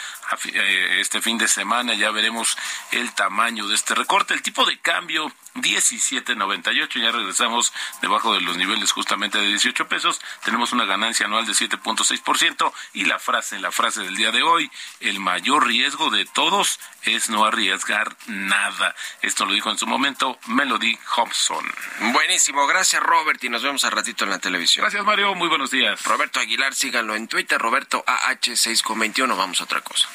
eh, 0.44 0.98
este 1.00 1.20
fin 1.20 1.38
de 1.38 1.48
semana. 1.48 1.94
Ya 1.94 2.10
veremos 2.10 2.56
el 2.92 3.12
tamaño 3.12 3.66
de 3.66 3.74
este 3.74 3.94
recorte. 3.94 4.34
El 4.34 4.42
tipo 4.42 4.64
de 4.64 4.78
cambio 4.78 5.30
17.98. 5.62 7.01
Ya 7.01 7.12
regresamos 7.12 7.73
debajo 8.03 8.35
de 8.35 8.40
los 8.40 8.57
niveles 8.57 8.92
justamente 8.92 9.38
de 9.38 9.46
18 9.49 9.88
pesos. 9.88 10.20
Tenemos 10.44 10.73
una 10.73 10.85
ganancia 10.85 11.27
anual 11.27 11.46
de 11.46 11.53
7.6% 11.53 12.73
y 12.94 13.05
la 13.05 13.18
frase, 13.18 13.59
la 13.59 13.73
frase 13.73 14.03
del 14.03 14.16
día 14.16 14.31
de 14.31 14.42
hoy, 14.42 14.70
el 15.01 15.20
mayor 15.20 15.66
riesgo 15.66 16.11
de 16.11 16.25
todos 16.25 16.81
es 17.03 17.31
no 17.31 17.44
arriesgar 17.44 18.16
nada. 18.27 18.94
Esto 19.23 19.46
lo 19.46 19.53
dijo 19.53 19.70
en 19.70 19.79
su 19.79 19.87
momento 19.87 20.38
Melody 20.46 20.99
Hobson. 21.16 21.64
Buenísimo, 22.12 22.66
gracias 22.66 23.03
Robert 23.03 23.42
y 23.42 23.49
nos 23.49 23.62
vemos 23.62 23.85
al 23.85 23.92
ratito 23.92 24.25
en 24.25 24.31
la 24.31 24.38
televisión. 24.38 24.83
Gracias 24.83 25.05
Mario, 25.05 25.35
muy 25.35 25.49
buenos 25.49 25.70
días. 25.70 26.03
Roberto 26.05 26.40
Aguilar, 26.40 26.75
síganlo 26.75 27.14
en 27.14 27.29
Twitter, 27.29 27.61
Roberto 27.61 28.05
AH621, 28.07 29.37
vamos 29.37 29.61
a 29.61 29.64
otra 29.64 29.81
cosa. 29.81 30.09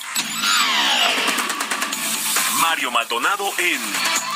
Mario 2.62 2.92
Maldonado 2.92 3.52
en 3.58 4.35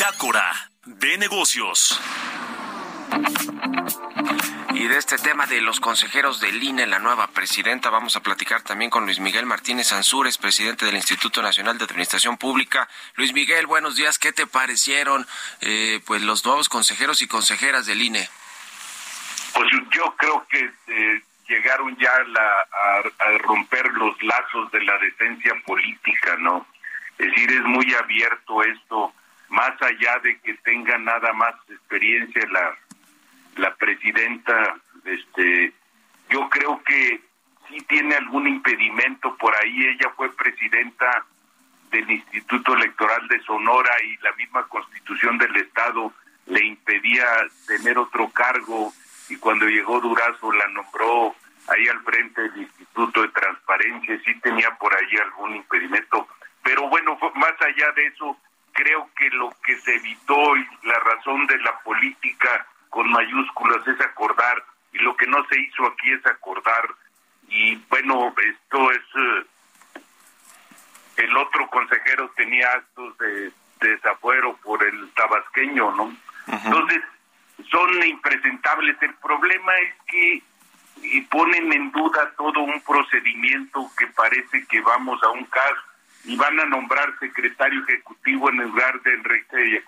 Bitácora 0.00 0.50
de 0.86 1.18
Negocios. 1.18 2.00
Y 4.72 4.88
de 4.88 4.96
este 4.96 5.18
tema 5.18 5.44
de 5.44 5.60
los 5.60 5.78
consejeros 5.78 6.40
del 6.40 6.62
INE, 6.62 6.86
la 6.86 6.98
nueva 6.98 7.26
presidenta, 7.26 7.90
vamos 7.90 8.16
a 8.16 8.22
platicar 8.22 8.62
también 8.62 8.90
con 8.90 9.04
Luis 9.04 9.20
Miguel 9.20 9.44
Martínez 9.44 9.92
Ansúrez, 9.92 10.38
presidente 10.38 10.86
del 10.86 10.94
Instituto 10.94 11.42
Nacional 11.42 11.76
de 11.76 11.84
Administración 11.84 12.38
Pública. 12.38 12.88
Luis 13.16 13.34
Miguel, 13.34 13.66
buenos 13.66 13.94
días. 13.94 14.18
¿Qué 14.18 14.32
te 14.32 14.46
parecieron 14.46 15.26
eh, 15.60 16.00
pues 16.06 16.22
los 16.22 16.46
nuevos 16.46 16.70
consejeros 16.70 17.20
y 17.20 17.28
consejeras 17.28 17.84
del 17.84 18.00
INE? 18.00 18.26
Pues 19.52 19.68
yo 19.90 20.14
creo 20.16 20.46
que 20.48 20.72
eh, 20.86 21.22
llegaron 21.46 21.94
ya 21.98 22.12
a, 22.14 23.38
romper 23.40 23.86
los 23.92 24.16
lazos 24.22 24.72
de 24.72 24.82
la 24.82 24.96
decencia 24.96 25.52
política, 25.66 26.38
¿no? 26.38 26.66
Es 27.18 27.26
decir, 27.26 27.50
es 27.50 27.64
muy 27.64 27.92
abierto 27.92 28.62
esto, 28.62 29.12
más 29.50 29.80
allá 29.82 30.18
de 30.20 30.38
que 30.40 30.54
tenga 30.54 30.96
nada 30.98 31.32
más 31.32 31.54
experiencia 31.68 32.42
la, 32.50 32.76
la 33.56 33.74
presidenta, 33.74 34.76
este, 35.04 35.72
yo 36.30 36.48
creo 36.48 36.82
que 36.84 37.20
sí 37.68 37.78
tiene 37.88 38.14
algún 38.14 38.46
impedimento. 38.46 39.36
Por 39.36 39.54
ahí, 39.56 39.86
ella 39.86 40.10
fue 40.16 40.34
presidenta 40.34 41.26
del 41.90 42.10
Instituto 42.10 42.74
Electoral 42.74 43.26
de 43.28 43.40
Sonora 43.42 43.90
y 44.04 44.16
la 44.18 44.32
misma 44.34 44.62
constitución 44.68 45.36
del 45.38 45.56
Estado 45.56 46.12
le 46.46 46.64
impedía 46.64 47.26
tener 47.66 47.98
otro 47.98 48.28
cargo. 48.30 48.92
Y 49.28 49.36
cuando 49.36 49.66
llegó 49.66 50.00
Durazo 50.00 50.52
la 50.52 50.68
nombró 50.68 51.34
ahí 51.68 51.88
al 51.88 52.00
frente 52.02 52.42
del 52.42 52.62
Instituto 52.62 53.22
de 53.22 53.28
Transparencia, 53.28 54.20
sí 54.24 54.34
tenía 54.40 54.70
por 54.76 54.94
ahí 54.94 55.16
algún 55.24 55.56
impedimento, 55.56 56.28
pero 56.62 56.88
bueno, 56.88 57.18
más 57.34 57.54
allá 57.60 57.92
de 57.92 58.06
eso, 58.06 58.36
creo 58.72 59.08
que 59.16 59.28
lo 59.30 59.50
que 59.64 59.78
se 59.80 59.96
evitó 59.96 60.56
y 60.56 60.66
la 60.82 60.98
razón 61.00 61.46
de 61.46 61.58
la 61.58 61.78
política 61.80 62.66
con 62.88 63.10
mayúsculas 63.10 63.86
es 63.86 64.00
acordar 64.00 64.64
y 64.92 64.98
lo 64.98 65.16
que 65.16 65.26
no 65.26 65.44
se 65.46 65.60
hizo 65.60 65.86
aquí 65.86 66.12
es 66.12 66.26
acordar 66.26 66.88
y 67.48 67.76
bueno, 67.88 68.34
esto 68.36 68.90
es 68.92 69.02
eh, 69.16 70.02
el 71.16 71.36
otro 71.36 71.68
consejero 71.68 72.30
tenía 72.36 72.70
actos 72.72 73.18
de, 73.18 73.52
desafuero 73.80 74.56
por 74.58 74.82
el 74.84 75.10
tabasqueño, 75.12 75.90
¿no? 75.92 76.14
Entonces, 76.46 77.02
son 77.70 78.02
impresentables. 78.04 78.96
El 79.02 79.14
problema 79.14 79.72
es 79.78 79.94
que 80.06 80.42
y 81.02 81.20
ponen 81.22 81.72
en 81.72 81.90
duda 81.92 82.30
todo 82.36 82.60
un 82.60 82.80
procedimiento 82.82 83.90
que 83.96 84.06
parece 84.08 84.66
que 84.66 84.80
vamos 84.82 85.22
a 85.22 85.30
un 85.30 85.44
caso 85.44 85.89
y 86.24 86.36
van 86.36 86.58
a 86.60 86.66
nombrar 86.66 87.18
secretario 87.18 87.82
ejecutivo 87.84 88.50
en 88.50 88.58
lugar 88.58 89.00
de 89.02 89.14
Enrique 89.14 89.56
de 89.56 89.84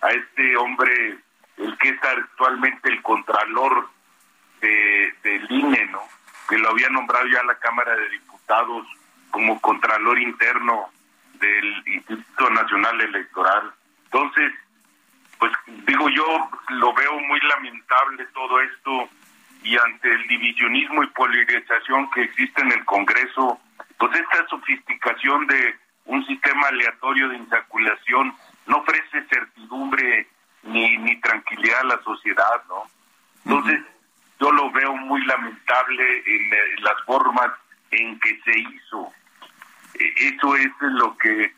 a 0.00 0.10
este 0.10 0.56
hombre, 0.56 1.18
el 1.56 1.78
que 1.78 1.88
es 1.88 2.02
actualmente 2.02 2.88
el 2.90 3.02
contralor 3.02 3.88
de, 4.60 5.14
del 5.22 5.50
INE, 5.50 5.86
¿no? 5.86 6.02
Que 6.48 6.58
lo 6.58 6.70
había 6.70 6.88
nombrado 6.90 7.26
ya 7.26 7.42
la 7.44 7.58
Cámara 7.58 7.94
de 7.96 8.08
Diputados 8.10 8.86
como 9.30 9.60
contralor 9.60 10.18
interno 10.18 10.90
del 11.34 11.82
Instituto 11.86 12.50
Nacional 12.50 13.00
Electoral. 13.00 13.72
Entonces, 14.04 14.52
pues 15.38 15.52
digo 15.86 16.08
yo, 16.08 16.50
lo 16.68 16.92
veo 16.94 17.18
muy 17.20 17.40
lamentable 17.40 18.26
todo 18.32 18.60
esto 18.60 19.08
y 19.62 19.76
ante 19.76 20.12
el 20.12 20.26
divisionismo 20.28 21.02
y 21.02 21.06
polarización 21.08 22.10
que 22.10 22.22
existe 22.22 22.60
en 22.62 22.72
el 22.72 22.84
Congreso, 22.84 23.58
pues 24.04 24.20
esta 24.20 24.46
sofisticación 24.48 25.46
de 25.46 25.76
un 26.04 26.26
sistema 26.26 26.68
aleatorio 26.68 27.30
de 27.30 27.38
insaculación 27.38 28.34
no 28.66 28.76
ofrece 28.78 29.22
certidumbre 29.30 30.28
ni, 30.62 30.98
ni 30.98 31.18
tranquilidad 31.22 31.80
a 31.80 31.84
la 31.84 32.02
sociedad, 32.02 32.62
¿no? 32.68 32.82
Entonces, 33.46 33.80
yo 34.38 34.52
lo 34.52 34.70
veo 34.72 34.94
muy 34.94 35.24
lamentable 35.24 36.22
en, 36.26 36.50
las 36.82 37.02
formas 37.06 37.50
en 37.92 38.20
que 38.20 38.38
se 38.44 38.58
hizo. 38.58 39.10
E, 39.94 40.34
eso 40.34 40.54
es 40.56 40.70
lo 40.80 41.16
que, 41.16 41.54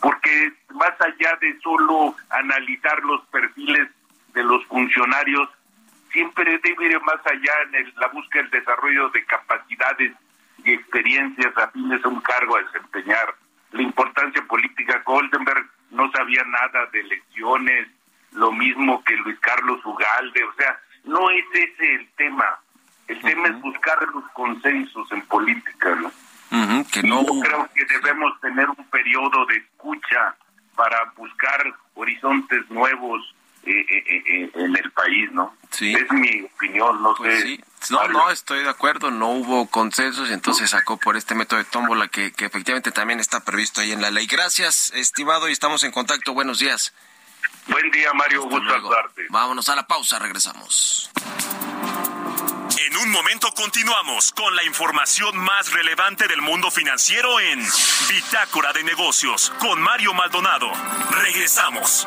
porque 0.00 0.54
más 0.70 0.98
allá 1.02 1.36
de 1.42 1.60
solo 1.60 2.16
analizar 2.30 2.98
los 3.02 3.26
perfiles 3.26 3.90
de 4.32 4.42
los 4.42 4.64
funcionarios, 4.68 5.50
siempre 6.12 6.58
debe 6.62 6.86
ir 6.86 7.00
más 7.02 7.20
allá 7.26 7.52
en 7.74 7.92
la 7.96 8.08
búsqueda 8.08 8.42
del 8.44 8.52
desarrollo 8.52 9.10
de 9.10 9.22
capacidades 9.26 10.12
y 10.64 10.72
experiencias 10.72 11.56
afines 11.56 12.04
a 12.04 12.08
un 12.08 12.20
cargo 12.20 12.56
a 12.56 12.62
desempeñar. 12.62 13.34
La 13.72 13.82
importancia 13.82 14.42
política, 14.46 15.02
Goldenberg 15.04 15.66
no 15.90 16.10
sabía 16.12 16.42
nada 16.44 16.86
de 16.92 17.00
elecciones, 17.00 17.88
lo 18.32 18.52
mismo 18.52 19.02
que 19.04 19.16
Luis 19.16 19.38
Carlos 19.40 19.84
Ugalde, 19.84 20.44
o 20.44 20.54
sea, 20.54 20.78
no 21.04 21.30
es 21.30 21.44
ese 21.52 21.94
el 21.94 22.08
tema. 22.16 22.58
El 23.06 23.20
tema 23.20 23.48
es 23.48 23.60
buscar 23.60 23.98
los 24.14 24.24
consensos 24.32 25.10
en 25.12 25.20
política, 25.22 25.94
¿no? 25.96 26.10
que 26.92 27.02
no... 27.02 27.22
Yo 27.22 27.40
creo 27.40 27.68
que 27.74 27.84
debemos 27.84 28.40
tener 28.40 28.68
un 28.70 28.84
periodo 28.86 29.44
de 29.46 29.56
escucha 29.56 30.34
para 30.74 31.12
buscar 31.16 31.74
horizontes 31.94 32.68
nuevos 32.70 33.34
eh, 33.66 33.86
eh, 33.88 34.22
eh, 34.26 34.50
en 34.54 34.76
el 34.76 34.92
país, 34.92 35.30
¿no? 35.32 35.56
Sí. 35.70 35.94
Es 35.94 36.10
mi 36.12 36.42
opinión, 36.42 37.02
no 37.02 37.14
pues 37.14 37.42
sé. 37.42 37.60
No, 37.90 38.08
no, 38.08 38.30
estoy 38.30 38.62
de 38.62 38.70
acuerdo, 38.70 39.10
no 39.10 39.30
hubo 39.30 39.66
consensos 39.68 40.30
y 40.30 40.32
entonces 40.32 40.70
sacó 40.70 40.96
por 40.96 41.16
este 41.16 41.34
método 41.34 41.58
de 41.58 41.64
tómbola 41.64 42.08
que, 42.08 42.32
que 42.32 42.46
efectivamente 42.46 42.92
también 42.92 43.20
está 43.20 43.40
previsto 43.40 43.80
ahí 43.80 43.92
en 43.92 44.00
la 44.00 44.10
ley. 44.10 44.26
Gracias, 44.26 44.90
estimado, 44.94 45.48
y 45.48 45.52
estamos 45.52 45.84
en 45.84 45.92
contacto. 45.92 46.32
Buenos 46.32 46.60
días. 46.60 46.94
Buen 47.66 47.90
día, 47.90 48.12
Mario. 48.12 48.42
gusto 48.42 48.70
saludarte. 48.70 49.26
Vámonos 49.30 49.68
a 49.68 49.76
la 49.76 49.86
pausa, 49.86 50.18
regresamos. 50.18 51.10
En 52.86 52.96
un 52.96 53.10
momento 53.10 53.52
continuamos 53.54 54.32
con 54.32 54.54
la 54.54 54.64
información 54.64 55.36
más 55.36 55.72
relevante 55.72 56.28
del 56.28 56.42
mundo 56.42 56.70
financiero 56.70 57.40
en 57.40 57.60
Bitácora 58.08 58.72
de 58.72 58.84
Negocios 58.84 59.52
con 59.58 59.80
Mario 59.80 60.14
Maldonado. 60.14 60.70
Regresamos. 61.10 62.06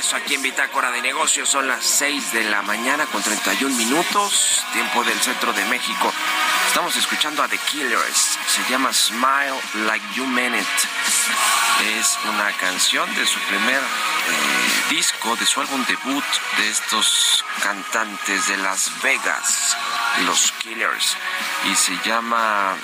Regreso 0.00 0.16
aquí 0.16 0.34
en 0.34 0.42
Bitácora 0.42 0.90
de 0.92 1.02
Negocios. 1.02 1.46
Son 1.46 1.68
las 1.68 1.84
6 1.84 2.32
de 2.32 2.44
la 2.44 2.62
mañana 2.62 3.04
con 3.06 3.22
31 3.22 3.76
minutos, 3.76 4.64
tiempo 4.72 5.04
del 5.04 5.20
centro 5.20 5.52
de 5.52 5.62
México. 5.66 6.10
Estamos 6.68 6.96
escuchando 6.96 7.42
a 7.42 7.48
The 7.48 7.58
Killers. 7.58 8.38
Se 8.46 8.62
llama 8.70 8.94
Smile 8.94 9.60
Like 9.86 10.06
You 10.14 10.24
Meant 10.26 10.56
It. 10.56 10.66
Es 11.98 12.18
una 12.32 12.50
canción 12.52 13.14
de 13.14 13.26
su 13.26 13.38
primer 13.40 13.78
eh, 13.78 14.88
disco, 14.88 15.36
de 15.36 15.44
su 15.44 15.60
álbum 15.60 15.84
debut 15.84 16.24
de 16.56 16.70
estos 16.70 17.44
cantantes 17.62 18.48
de 18.48 18.56
Las 18.56 18.90
Vegas, 19.02 19.76
los 20.24 20.52
Killers. 20.62 21.16
Y 21.70 21.76
se 21.76 21.94
llama 22.08 22.74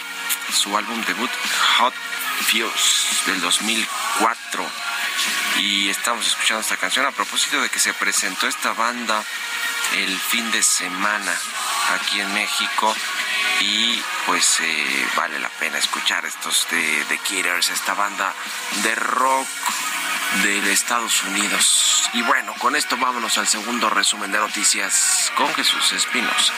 su 0.52 0.76
álbum 0.76 1.02
debut 1.07 1.31
Hot 1.79 1.94
Fuse 2.50 3.31
del 3.31 3.40
2004 3.40 4.95
y 5.59 5.88
estamos 5.88 6.26
escuchando 6.26 6.61
esta 6.61 6.76
canción 6.76 7.07
a 7.07 7.12
propósito 7.12 7.61
de 7.61 7.68
que 7.68 7.79
se 7.79 7.94
presentó 7.94 8.46
esta 8.46 8.72
banda 8.72 9.22
el 9.94 10.18
fin 10.18 10.50
de 10.50 10.62
semana 10.62 11.33
aquí 11.94 12.20
en 12.20 12.33
México 12.35 12.94
y 13.61 14.02
pues 14.26 14.61
eh, 14.61 15.09
vale 15.16 15.38
la 15.38 15.48
pena 15.48 15.79
escuchar 15.79 16.24
estos 16.26 16.66
de 16.70 17.05
The 17.09 17.18
Killers, 17.18 17.70
esta 17.70 17.94
banda 17.94 18.35
de 18.83 18.94
rock 18.94 19.48
de 20.42 20.72
Estados 20.72 21.22
Unidos. 21.22 22.11
Y 22.12 22.22
bueno, 22.22 22.55
con 22.59 22.76
esto 22.76 22.96
vámonos 22.96 23.38
al 23.38 23.46
segundo 23.46 23.88
resumen 23.88 24.33
de 24.33 24.38
noticias 24.38 25.33
con 25.37 25.52
Jesús 25.55 25.92
Espinos. 25.92 26.52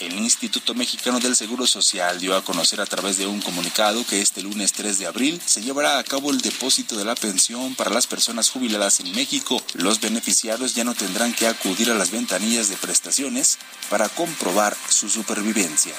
El 0.00 0.14
Instituto 0.14 0.74
Mexicano 0.74 1.20
del 1.20 1.36
Seguro 1.36 1.64
Social 1.64 2.18
dio 2.18 2.36
a 2.36 2.44
conocer 2.44 2.80
a 2.80 2.86
través 2.86 3.18
de 3.18 3.26
un 3.28 3.40
comunicado 3.40 4.04
que 4.04 4.20
este 4.20 4.42
lunes 4.42 4.72
3 4.72 4.98
de 4.98 5.06
abril 5.06 5.40
se 5.44 5.60
llevará 5.66 5.98
a 5.98 6.04
cabo 6.04 6.30
el 6.30 6.40
depósito 6.40 6.96
de 6.96 7.04
la 7.04 7.16
pensión 7.16 7.74
para 7.74 7.90
las 7.90 8.06
personas 8.06 8.50
jubiladas 8.50 9.00
en 9.00 9.10
México. 9.10 9.60
Los 9.74 10.00
beneficiarios 10.00 10.74
ya 10.76 10.84
no 10.84 10.94
tendrán 10.94 11.34
que 11.34 11.48
acudir 11.48 11.90
a 11.90 11.94
las 11.94 12.12
ventanillas 12.12 12.68
de 12.68 12.76
prestaciones 12.76 13.58
para 13.90 14.08
comprobar 14.08 14.76
su 14.88 15.08
supervivencia. 15.08 15.94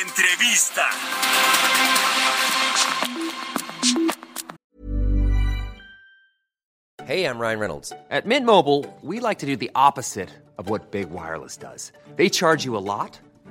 Entrevista. 0.00 0.88
Hey, 7.04 7.26
I'm 7.26 7.38
Ryan 7.38 7.58
Reynolds. 7.58 7.92
At 8.10 8.24
Mint 8.24 8.46
Mobile, 8.46 8.86
we 9.02 9.20
like 9.20 9.40
to 9.40 9.46
do 9.46 9.56
the 9.56 9.70
opposite 9.74 10.30
of 10.56 10.70
what 10.70 10.90
Big 10.90 11.10
Wireless 11.10 11.58
does. 11.58 11.92
They 12.16 12.30
charge 12.30 12.64
you 12.64 12.76
a 12.76 12.80
lot, 12.80 13.18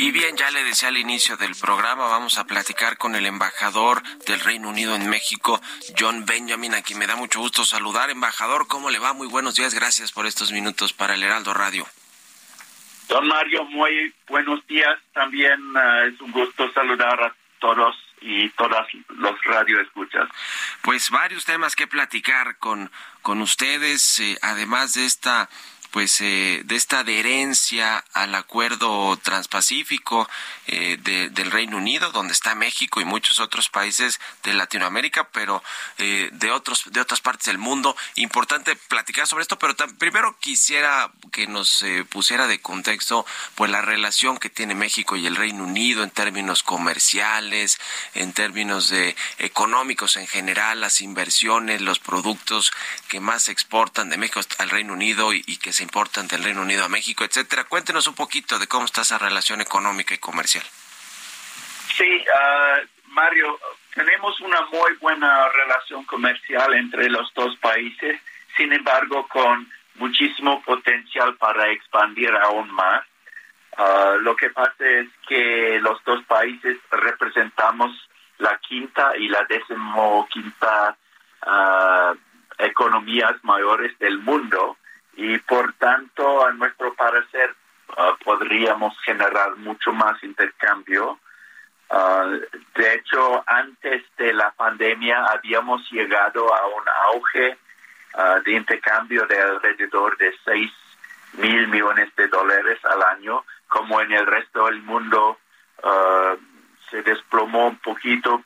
Y 0.00 0.12
bien, 0.12 0.34
ya 0.34 0.50
le 0.50 0.64
decía 0.64 0.88
al 0.88 0.96
inicio 0.96 1.36
del 1.36 1.54
programa, 1.54 2.08
vamos 2.08 2.38
a 2.38 2.46
platicar 2.46 2.96
con 2.96 3.14
el 3.16 3.26
embajador 3.26 4.02
del 4.24 4.40
Reino 4.40 4.70
Unido 4.70 4.94
en 4.96 5.10
México, 5.10 5.60
John 5.98 6.24
Benjamin, 6.24 6.72
a 6.72 6.80
quien 6.80 6.98
me 6.98 7.06
da 7.06 7.16
mucho 7.16 7.38
gusto 7.38 7.66
saludar. 7.66 8.08
Embajador, 8.08 8.66
¿cómo 8.66 8.88
le 8.88 8.98
va? 8.98 9.12
Muy 9.12 9.28
buenos 9.28 9.56
días, 9.56 9.74
gracias 9.74 10.10
por 10.10 10.24
estos 10.24 10.52
minutos 10.52 10.94
para 10.94 11.12
el 11.12 11.22
Heraldo 11.22 11.52
Radio. 11.52 11.86
Don 13.08 13.28
Mario, 13.28 13.66
muy 13.66 14.14
buenos 14.26 14.66
días. 14.66 14.98
También 15.12 15.60
uh, 15.76 16.08
es 16.08 16.18
un 16.22 16.32
gusto 16.32 16.72
saludar 16.72 17.22
a 17.22 17.34
todos 17.58 17.94
y 18.22 18.48
todas 18.50 18.86
los 19.08 19.44
radioescuchas. 19.44 20.30
Pues 20.80 21.10
varios 21.10 21.44
temas 21.44 21.76
que 21.76 21.86
platicar 21.86 22.56
con, 22.56 22.90
con 23.20 23.42
ustedes, 23.42 24.18
eh, 24.20 24.38
además 24.40 24.94
de 24.94 25.04
esta 25.04 25.50
pues 25.90 26.20
eh, 26.20 26.62
de 26.64 26.76
esta 26.76 27.00
adherencia 27.00 28.04
al 28.12 28.34
acuerdo 28.34 29.16
transpacífico 29.16 30.28
eh, 30.66 30.98
del 31.00 31.50
Reino 31.50 31.76
Unido, 31.76 32.12
donde 32.12 32.32
está 32.32 32.54
México 32.54 33.00
y 33.00 33.04
muchos 33.04 33.40
otros 33.40 33.68
países 33.68 34.20
de 34.42 34.54
Latinoamérica, 34.54 35.28
pero 35.32 35.62
eh, 35.98 36.30
de 36.32 36.50
otros 36.50 36.84
de 36.86 37.00
otras 37.00 37.20
partes 37.20 37.46
del 37.46 37.58
mundo. 37.58 37.96
Importante 38.14 38.76
platicar 38.76 39.26
sobre 39.26 39.42
esto, 39.42 39.58
pero 39.58 39.74
primero 39.98 40.36
quisiera 40.38 41.10
que 41.32 41.46
nos 41.46 41.84
pusiera 42.08 42.46
de 42.46 42.60
contexto 42.60 43.26
pues 43.54 43.70
la 43.70 43.82
relación 43.82 44.38
que 44.38 44.50
tiene 44.50 44.74
México 44.74 45.16
y 45.16 45.26
el 45.26 45.36
Reino 45.36 45.64
Unido 45.64 46.02
en 46.02 46.10
términos 46.10 46.62
comerciales, 46.62 47.78
en 48.14 48.32
términos 48.32 48.88
de 48.88 49.16
económicos 49.38 50.16
en 50.16 50.26
general, 50.26 50.80
las 50.80 51.00
inversiones, 51.00 51.80
los 51.80 51.98
productos 51.98 52.72
que 53.08 53.20
más 53.20 53.44
se 53.44 53.52
exportan 53.52 54.10
de 54.10 54.16
México 54.16 54.40
al 54.58 54.70
Reino 54.70 54.92
Unido 54.92 55.32
y, 55.32 55.42
que 55.56 55.72
importan 55.80 56.28
del 56.28 56.44
Reino 56.44 56.62
Unido 56.62 56.84
a 56.84 56.88
México, 56.88 57.24
etcétera. 57.24 57.64
Cuéntenos 57.64 58.06
un 58.06 58.14
poquito 58.14 58.58
de 58.58 58.66
cómo 58.66 58.84
está 58.84 59.02
esa 59.02 59.18
relación 59.18 59.60
económica 59.60 60.14
y 60.14 60.18
comercial. 60.18 60.64
Sí, 61.96 62.24
ah, 62.34 62.78
Mario, 63.06 63.58
tenemos 63.94 64.40
una 64.40 64.60
muy 64.72 64.94
buena 65.00 65.48
relación 65.48 66.04
comercial 66.04 66.74
entre 66.74 67.08
los 67.10 67.32
dos 67.34 67.56
países, 67.58 68.20
sin 68.56 68.72
embargo, 68.72 69.26
con 69.28 69.70
muchísimo 69.96 70.62
potencial 70.62 71.36
para 71.36 71.70
expandir 71.70 72.30
aún 72.30 72.70
más. 72.72 73.04
Ah, 73.76 74.16
lo 74.20 74.34
que 74.36 74.50
pasa 74.50 74.84
es 74.84 75.08
que 75.28 75.78
los 75.80 76.02
dos 76.04 76.24
países 76.24 76.78
representamos 76.90 77.90
la 78.40 78.58
quinta 78.58 79.16
y 79.16 79.28
la 79.28 79.44
decimoquinta 79.44 80.96
uh, 81.46 82.14
economías 82.58 83.36
mayores 83.42 83.98
del 83.98 84.18
mundo 84.18 84.76
y 85.20 85.36
por 85.40 85.74
tanto, 85.74 86.46
a 86.46 86.52
nuestro 86.52 86.94
parecer, 86.94 87.54
ah, 87.94 88.16
podríamos 88.24 88.98
generar 89.02 89.54
mucho 89.56 89.92
más 89.92 90.22
intercambio. 90.24 91.18
Ah, 91.90 92.26
de 92.74 92.94
hecho, 92.94 93.44
antes 93.46 94.02
de 94.16 94.32
la 94.32 94.50
pandemia 94.52 95.26
habíamos 95.26 95.86
llegado 95.90 96.54
a 96.54 96.66
un 96.68 96.84
auge 97.12 97.58
ah, 98.14 98.40
de 98.42 98.52
intercambio 98.52 99.26
de 99.26 99.38
alrededor 99.38 100.16
de 100.16 100.34
6 100.42 100.72
mil 101.34 101.68
millones 101.68 102.08
de 102.16 102.26
dólares 102.28 102.78
al 102.86 103.02
año, 103.02 103.44
como 103.68 104.00
en 104.00 104.12
el 104.12 104.26
resto 104.26 104.64
del 104.66 104.80
mundo 104.82 105.38
se 106.90 107.02
desplomó 107.02 107.68
un 107.68 107.76
poquito 107.76 108.42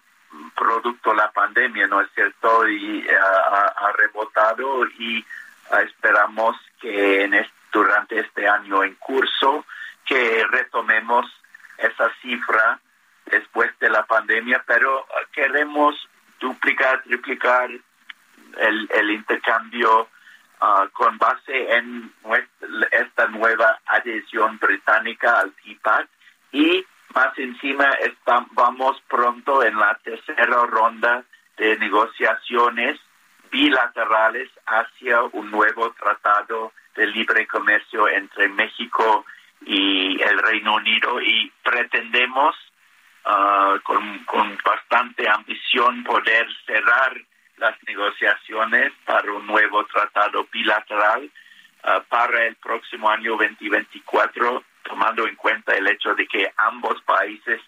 producto 0.54 1.10
de 1.10 1.16
la 1.16 1.32
pandemia, 1.32 1.86
¿no 1.86 2.00
es 2.00 2.08
cierto? 2.14 2.68
Y 2.68 3.04
ha 3.08 3.92
rebotado 3.92 4.86
y 4.98 5.24
esperamos 5.84 6.56
que 6.80 7.24
en 7.24 7.34
durante 7.72 8.20
este 8.20 8.48
año 8.48 8.84
en 8.84 8.94
curso 8.94 9.66
que 10.04 10.44
retomemos 10.50 11.26
esa 11.78 12.10
cifra 12.22 12.78
después 13.26 13.76
de 13.80 13.90
la 13.90 14.04
pandemia, 14.04 14.62
pero 14.66 15.06
queremos 15.32 15.96
duplicar, 16.38 17.02
triplicar 17.02 17.70
el, 17.70 18.90
el 18.94 19.10
intercambio 19.10 20.08
ah, 20.60 20.86
con 20.92 21.18
base 21.18 21.74
en 21.74 22.12
esta 22.92 23.26
nueva 23.28 23.80
adhesión 23.86 24.58
británica 24.58 25.40
al 25.40 25.52
TPAC 25.52 26.08
y 26.52 26.86
más 27.14 27.36
encima 27.38 27.88
vamos 28.52 29.00
pronto 29.08 29.64
en 29.64 29.76
la 29.78 29.98
tercera 30.04 30.66
ronda 30.66 31.24
de 31.56 31.76
negociaciones 31.78 33.00
bilaterales 33.54 34.50
hacia 34.66 35.22
un 35.22 35.48
nuevo 35.48 35.92
tratado 35.92 36.72
de 36.96 37.06
libre 37.06 37.46
comercio 37.46 38.08
entre 38.08 38.48
México 38.48 39.24
y 39.64 40.20
el 40.20 40.38
Reino 40.40 40.74
Unido. 40.74 41.20
Y 41.20 41.52
pretendemos 41.62 42.56
uh, 43.24 43.78
con, 43.84 44.24
con 44.24 44.58
bastante 44.64 45.28
ambición 45.28 46.02
poder 46.02 46.48
cerrar 46.66 47.16
las 47.58 47.76
negociaciones 47.86 48.92
para 49.04 49.32
un 49.32 49.46
nuevo 49.46 49.84
tratado 49.86 50.48
bilateral 50.52 51.22
uh, 51.84 52.02
para 52.08 52.46
el 52.46 52.56
próximo 52.56 53.08
año 53.08 53.36
2024, 53.36 54.64
tomando 54.82 55.28
en 55.28 55.36
cuenta 55.36 55.76
el 55.76 55.86
hecho 55.86 56.12
de 56.16 56.26
que 56.26 56.52
ambos 56.56 57.00
países 57.02 57.60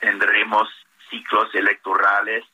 tendremos 0.00 0.70
ciclos 1.10 1.54
electorales 1.54 2.46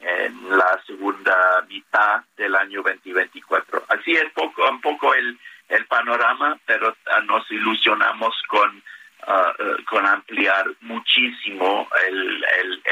en 0.00 0.56
la 0.56 0.80
segunda 0.86 1.64
mitad 1.68 2.22
del 2.36 2.54
año 2.56 2.82
2024. 2.82 3.84
Así 3.88 4.12
es 4.12 4.30
poco, 4.32 4.68
un 4.68 4.80
poco 4.80 5.14
el, 5.14 5.38
el 5.68 5.86
panorama, 5.86 6.58
pero 6.66 6.96
ah, 7.12 7.20
nos 7.20 7.48
ilusionamos 7.50 8.34
con, 8.48 8.82
eh, 9.26 9.84
con 9.88 10.06
ampliar 10.06 10.66
muchísimo 10.80 11.88
el, 12.08 12.44
el, 12.58 12.82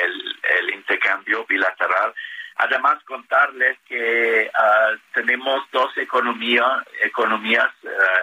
el, 0.59 0.75
intercambio 0.75 1.47
bilateral. 1.49 2.14
Además, 2.57 3.03
contarles 3.05 3.79
que 3.87 4.51
ah, 4.53 4.90
tenemos 5.14 5.62
dos 5.73 5.97
economías 5.97 6.85
economías 7.03 7.71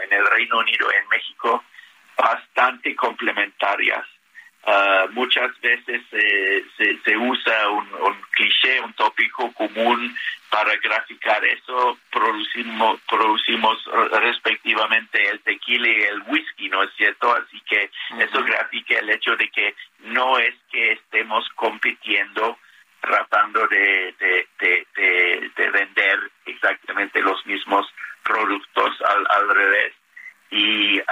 en 0.03 0.13
el 0.13 0.25
Reino 0.27 0.59
Unido 0.59 0.87
y 0.91 0.95
en 0.95 1.07
México 1.09 1.63
bastante 2.17 2.95
complementarias. 2.95 4.05
Uh, 4.67 5.07
muchas 5.11 5.51
veces 5.61 6.01
se, 6.09 6.97
se, 7.05 7.17
usa 7.17 7.69
un, 7.69 7.87
cliché, 8.31 8.79
un 8.79 8.93
tópico 8.93 9.53
común 9.53 10.15
para 10.49 10.75
graficar 10.77 11.45
eso. 11.45 11.99
Producimos, 12.11 12.99
producimos 13.07 13.77
respectivamente 14.21 15.21
el 15.29 15.39
tequila 15.41 15.87
y 15.87 16.01
el 16.01 16.21
whisky, 16.23 16.67
¿no 16.69 16.81
es 16.81 16.89
cierto? 16.97 17.31
Así 17.35 17.61
que 17.61 17.91
eso 18.17 18.43
grafica 18.43 18.97
el 18.97 19.11
hecho 19.11 19.35
de 19.35 19.49
que 19.49 19.75
no 19.99 20.39
es 20.39 20.55
que 20.71 20.93
estemos 20.93 21.47
compitiendo 21.55 22.57
tratando 23.01 23.67
de, 23.67 24.15
de, 24.19 24.47
de, 24.59 25.51
de, 25.55 25.69
vender 25.69 26.31
exactamente 26.47 27.21
los 27.21 27.45
mismos 27.45 27.85
productos 28.23 28.99
al, 29.01 29.27
al 29.29 29.55
revés. 29.55 29.93
Y 30.49 30.99
uh, 30.99 31.03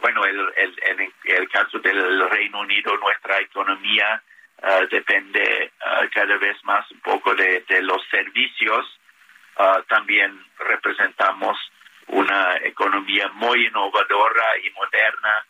bueno, 0.00 0.24
el, 0.24 0.38
el, 0.56 0.78
en 0.82 1.12
el 1.24 1.48
caso 1.48 1.78
del 1.78 2.28
Reino 2.30 2.60
Unido, 2.60 2.96
nuestra 2.98 3.38
economía 3.40 4.22
uh, 4.62 4.86
depende 4.90 5.72
uh, 5.80 6.08
cada 6.12 6.36
vez 6.36 6.56
más 6.64 6.90
un 6.90 7.00
poco 7.00 7.34
de, 7.34 7.64
de 7.68 7.82
los 7.82 8.02
servicios. 8.10 8.86
Uh, 9.58 9.82
también 9.88 10.38
representamos 10.58 11.58
una 12.08 12.56
economía 12.62 13.28
muy 13.34 13.66
innovadora 13.66 14.58
y 14.62 14.70
moderna 14.70 15.44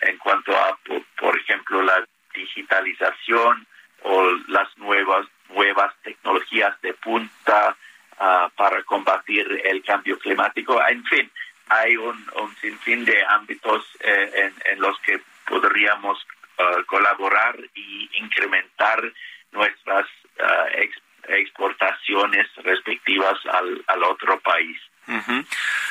en 0.00 0.16
cuanto 0.18 0.56
a, 0.56 0.78
por, 1.18 1.38
ejemplo, 1.38 1.82
la 1.82 2.02
digitalización 2.34 3.66
o 4.02 4.30
las 4.48 4.76
nuevas 4.78 5.26
nuevas 5.50 5.94
tecnologías 6.02 6.80
de 6.82 6.94
punta 6.94 7.76
ah, 8.18 8.50
para 8.56 8.82
combatir 8.82 9.62
el 9.64 9.82
cambio 9.82 10.18
climático. 10.18 10.80
En 10.88 11.04
fin, 11.04 11.30
hay 11.68 11.96
un, 11.96 12.24
sinfín 12.60 13.04
de 13.04 13.24
ámbitos 13.26 13.84
eh, 14.00 14.52
en, 14.66 14.80
los 14.80 14.98
que 15.00 15.20
podríamos 15.46 16.18
ah, 16.58 16.82
colaborar 16.86 17.58
y 17.74 18.10
incrementar 18.14 19.02
nuestras 19.52 20.06
ah, 20.40 20.66
exportaciones 21.28 22.46
respectivas 22.56 23.38
al, 23.46 24.02
otro 24.04 24.38
país. 24.40 24.78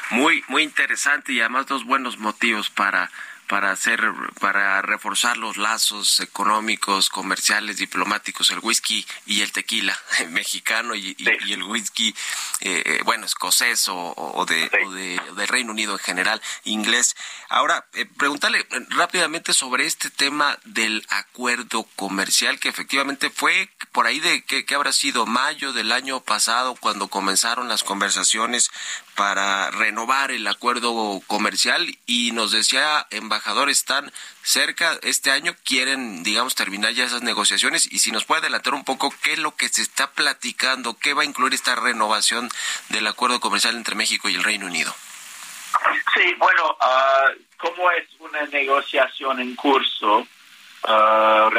Muy 0.10 0.44
muy 0.48 0.64
interesante 0.64 1.34
y 1.34 1.40
además 1.40 1.68
dos 1.68 1.86
buenos 1.86 2.18
motivos 2.18 2.70
para 2.70 3.10
para 3.48 3.72
hacer, 3.72 4.02
para 4.40 4.82
reforzar 4.82 5.38
los 5.38 5.58
lazos 5.58 6.20
económicos, 6.20 7.10
comerciales, 7.10 7.78
diplomáticos, 7.78 8.52
el 8.52 8.60
whisky 8.60 9.06
y 9.26 9.42
el 9.42 9.52
tequila 9.52 9.98
mexicano 10.30 10.96
y, 10.96 11.16
el 11.20 11.64
whisky, 11.64 12.16
eh, 12.62 12.84
eh, 12.86 13.02
bueno, 13.06 13.26
escocés 13.26 13.86
o, 13.90 14.46
de, 14.48 14.70
del 15.36 15.48
Reino 15.48 15.72
Unido 15.72 15.94
en 15.94 16.00
general, 16.00 16.42
inglés. 16.64 17.16
Ahora, 17.50 17.86
eh, 17.94 18.06
preguntarle 18.06 18.66
rápidamente 18.90 19.54
sobre 19.54 19.86
este 19.86 20.10
tema 20.10 20.58
del 20.66 21.06
acuerdo 21.10 21.84
comercial 21.96 22.60
que 22.60 22.70
efectivamente 22.70 23.30
fue 23.30 23.70
por 23.92 24.08
ahí 24.08 24.20
de 24.20 24.44
que, 24.44 24.66
que 24.66 24.76
habrá 24.76 24.92
sido 24.92 25.26
mayo 25.26 25.74
del 25.74 25.92
año 25.92 26.22
pasado 26.22 26.76
cuando 26.76 27.08
comenzaron 27.08 27.68
las 27.68 27.84
conversaciones 27.84 28.72
para 29.16 29.70
renovar 29.72 30.32
el 30.32 30.48
acuerdo 30.48 31.22
comercial 31.28 31.98
y 32.06 32.32
nos 32.32 32.52
decía 32.52 33.06
embajador 33.34 33.70
están 33.70 34.12
cerca 34.44 35.00
este 35.02 35.32
año 35.32 35.56
quieren 35.66 36.22
digamos 36.22 36.54
terminar 36.54 36.94
ya 36.94 37.06
esas 37.06 37.24
negociaciones. 37.24 37.92
Y 37.92 38.00
si 38.00 38.12
nos 38.12 38.26
puede 38.26 38.42
adelantar 38.42 38.76
un 38.76 38.84
poco 38.84 39.12
qué 39.24 39.34
es 39.34 39.40
lo 39.40 39.56
que 39.56 39.70
se 39.70 39.82
está 39.82 40.12
platicando 40.12 40.98
qué 41.00 41.14
va 41.14 41.24
a 41.24 41.26
incluir 41.26 41.54
esta 41.54 41.76
renovación 41.76 42.50
del 42.90 43.08
acuerdo 43.08 43.40
comercial 43.40 43.76
entre 43.76 43.96
México 43.96 44.30
y 44.30 44.36
el 44.36 44.44
Reino 44.44 44.68
Unido 44.68 44.94
sí 46.16 46.36
bueno 46.38 46.78
uh, 46.80 47.32
como 47.58 47.90
es 47.92 48.08
una 48.20 48.44
negociación 48.44 49.40
en 49.40 49.56
curso 49.56 50.28
uh, 50.88 51.50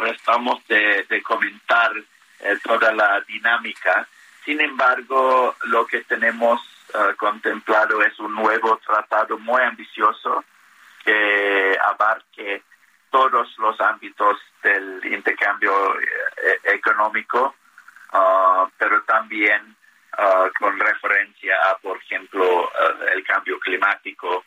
restamos 0.00 0.64
de, 0.68 1.22
comentar 1.22 1.92
eh, 2.40 2.58
toda 2.62 2.92
la 2.92 3.20
dinámica. 3.20 4.06
Sin 4.44 4.60
embargo, 4.60 5.54
lo 5.64 5.86
que 5.86 6.02
tenemos 6.02 6.60
uh, 6.92 7.16
contemplado 7.16 8.02
es 8.02 8.18
un 8.18 8.34
nuevo 8.34 8.78
tratado 8.84 9.38
muy 9.38 9.62
ambicioso 9.62 10.44
que 11.04 11.78
abarque 11.82 12.62
todos 13.10 13.56
los 13.58 13.80
ámbitos 13.80 14.38
del 14.62 15.04
intercambio 15.04 15.72
eh, 16.00 16.58
económico, 16.64 17.54
uh, 18.12 18.68
pero 18.76 19.02
también 19.02 19.76
uh, 20.18 20.48
con 20.58 20.78
referencia 20.80 21.54
a, 21.70 21.78
por 21.78 21.98
ejemplo, 21.98 22.72
el 23.12 23.24
cambio 23.24 23.58
climático, 23.60 24.44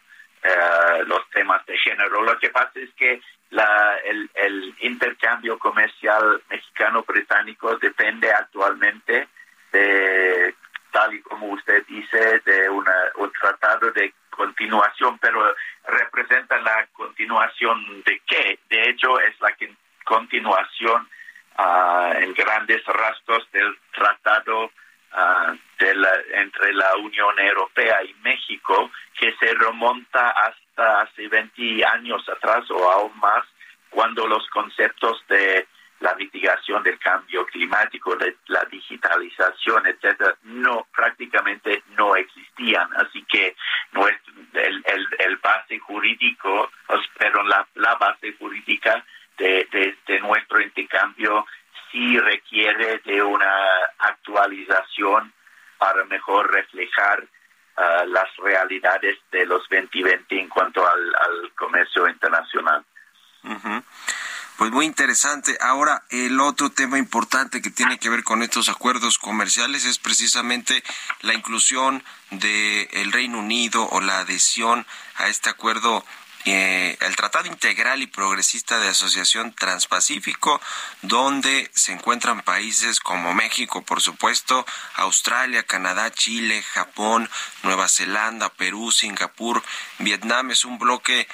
los 1.06 1.30
temas 1.32 1.66
de 1.66 1.78
género. 1.78 2.22
Lo 2.22 2.38
que 2.40 2.50
pasa 2.50 2.72
es 2.76 2.94
que 2.94 3.22
la, 3.50 3.98
el, 4.06 4.30
el 4.34 4.76
intercambio 4.80 5.58
comercial 5.60 6.42
mexicano-británico 6.50 7.76
depende 7.78 8.32
actualmente 8.32 9.28
de, 9.72 10.56
tal 10.92 11.14
y 11.14 11.22
como 11.22 11.48
usted 11.48 11.86
dice, 11.88 12.42
de 12.46 12.70
una, 12.70 12.96
un 13.16 13.32
tratado 13.34 13.92
de 13.92 14.14
continuación, 14.38 15.18
pero 15.20 15.56
representa 15.88 16.58
la 16.60 16.88
continuación 16.94 18.04
de 18.04 18.22
qué? 18.26 18.60
De 18.70 18.90
hecho, 18.90 19.20
es 19.20 19.34
la 19.42 19.54
continuación 20.06 21.10
uh, 21.58 22.12
en 22.22 22.34
grandes 22.34 22.86
rasgos 22.86 23.50
del 23.52 23.76
tratado 23.92 24.66
uh, 24.66 25.52
de 25.80 25.96
la, 25.96 26.12
entre 26.34 26.74
la 26.74 26.96
Unión 26.98 27.38
Europea 27.40 28.04
y 28.04 28.14
México, 28.22 28.92
que 29.20 29.34
se 29.40 29.54
remonta 29.56 30.30
hasta 30.30 31.02
hace 31.02 31.28
20 31.28 31.86
años 31.86 32.30
atrás 32.30 32.70
o 32.70 32.92
aún 32.92 33.18
más, 33.20 33.44
cuando 33.90 34.28
los 34.28 34.48
conceptos 34.50 35.24
de 35.28 35.68
la 36.00 36.14
mitigación 36.16 36.84
del 36.84 37.00
cambio 37.00 37.46
climático, 37.46 38.16
la 38.48 38.64
digitalización, 38.66 39.88
etcétera, 39.88 40.36
no 40.44 40.88
prácticamente 40.96 41.84
no 41.96 42.16
existían. 42.16 42.88
Así 42.98 43.24
que 43.24 43.56
nuestro, 43.92 44.34
el, 44.54 44.84
el, 44.86 45.08
el 45.20 45.38
base 45.38 45.80
jurídico, 45.80 46.70
pero 47.18 47.44
la, 47.44 47.68
la 47.76 47.96
base 47.96 48.34
jurídica 48.34 49.04
de, 49.38 49.96
de, 50.06 50.20
nuestro 50.20 50.62
intercambio 50.62 51.46
sí 51.92 52.20
requiere 52.20 53.00
de 53.06 53.22
una 53.22 53.54
actualización 54.00 55.34
para 55.78 56.04
mejor 56.06 56.52
reflejar 56.52 57.24
uh, 57.24 58.06
las 58.08 58.36
realidades 58.38 59.18
de 59.32 59.46
los 59.46 59.62
2020 59.70 60.40
en 60.40 60.50
cuanto 60.50 60.88
al, 60.88 61.16
al 61.16 61.54
comercio 61.54 62.08
internacional. 62.08 62.84
Pues 64.58 64.72
muy 64.72 64.88
interesante. 64.88 65.56
Ahora, 65.62 66.04
el 66.10 66.40
otro 66.40 66.72
tema 66.72 66.98
importante 66.98 67.62
que 67.62 67.70
tiene 67.70 68.00
que 68.00 68.10
ver 68.10 68.24
con 68.24 68.42
estos 68.42 68.70
acuerdos 68.70 69.20
comerciales 69.20 69.86
es 69.86 70.00
precisamente 70.00 70.84
la 71.22 71.36
inclusión 71.36 72.04
del 72.32 72.88
el 72.92 73.12
Reino 73.12 73.38
Unido 73.38 73.88
o 73.88 74.02
la 74.02 74.20
adhesión 74.20 74.88
a 75.18 75.28
este 75.28 75.52
acuerdo 75.52 76.04
eh, 76.46 76.98
el 77.02 77.16
Tratado 77.16 77.48
Integral 77.48 78.02
y 78.02 78.08
Progresista 78.08 78.80
de 78.80 78.88
Asociación 78.88 79.54
Transpacífico, 79.54 80.60
donde 81.04 81.70
se 81.76 81.92
encuentran 81.92 82.42
países 82.42 83.00
como 83.00 83.36
México, 83.36 83.84
por 83.84 84.02
supuesto, 84.02 84.66
Australia, 84.96 85.64
Canadá, 85.64 86.10
Chile, 86.10 86.64
Japón, 86.64 87.30
Nueva 87.64 87.88
Zelanda, 87.90 88.50
Perú, 88.50 88.92
Singapur, 88.92 89.62
Vietnam. 90.00 90.50
Es 90.50 90.64
un 90.66 90.80
bloque 90.80 91.28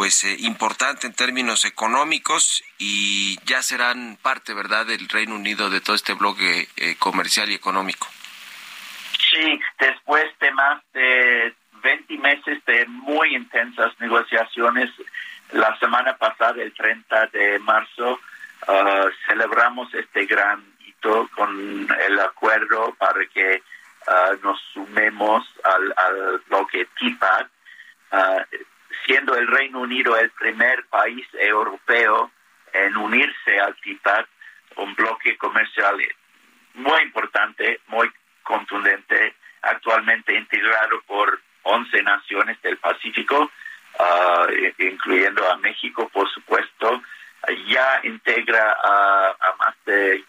pues 0.00 0.24
eh, 0.24 0.34
importante 0.38 1.06
en 1.06 1.12
términos 1.12 1.66
económicos 1.66 2.64
y 2.78 3.38
ya 3.44 3.60
serán 3.60 4.16
parte, 4.22 4.54
¿verdad?, 4.54 4.86
del 4.86 5.06
Reino 5.10 5.34
Unido 5.34 5.68
de 5.68 5.82
todo 5.82 5.94
este 5.94 6.14
bloque 6.14 6.68
eh, 6.78 6.96
comercial 6.98 7.50
y 7.50 7.54
económico. 7.54 8.06
Sí, 9.30 9.60
después 9.78 10.24
de 10.40 10.52
más 10.52 10.82
de 10.94 11.54
20 11.82 12.16
meses 12.16 12.64
de 12.64 12.86
muy 12.86 13.36
intensas 13.36 13.92
negociaciones, 14.00 14.88
la 15.52 15.78
semana 15.78 16.16
pasada, 16.16 16.62
el 16.62 16.72
30 16.72 17.26
de 17.26 17.58
marzo, 17.58 18.18
uh, 18.68 19.10
celebramos 19.28 19.92
este 19.92 20.24
gran 20.24 20.64
hito 20.86 21.28
con 21.36 21.86
el 22.08 22.20
acuerdo 22.20 22.94
para 22.98 23.20
que 23.26 23.62
uh, 24.06 24.42
nos 24.42 24.58
sumemos 24.72 25.46
al, 25.62 25.92
al 25.94 26.38
bloque 26.48 26.88
TIPAD. 26.98 27.46
Uh, 28.12 28.69
siendo 29.06 29.36
el 29.36 29.46
Reino 29.46 29.80
Unido 29.80 30.16
el 30.16 30.30
primer 30.30 30.84
país 30.86 31.26
europeo 31.32 32.30
en 32.72 32.96
unirse 32.96 33.60
al 33.60 33.74
TIPAD, 33.76 34.24
un 34.76 34.94
bloque 34.94 35.36
comercial 35.36 35.96
muy 36.74 37.02
importante, 37.02 37.80
muy 37.88 38.10
contundente, 38.42 39.34
actualmente 39.62 40.34
integrado 40.34 41.00
por 41.02 41.40
11 41.62 42.02
naciones 42.02 42.60
del 42.62 42.78
Pacífico, 42.78 43.50
ah, 43.98 44.46
incluyendo 44.78 45.50
a 45.50 45.56
México, 45.56 46.08
por 46.08 46.30
supuesto, 46.30 47.02
ya 47.66 48.00
integra 48.04 48.76
a, 48.82 49.36
más 49.58 49.74
de 49.86 50.24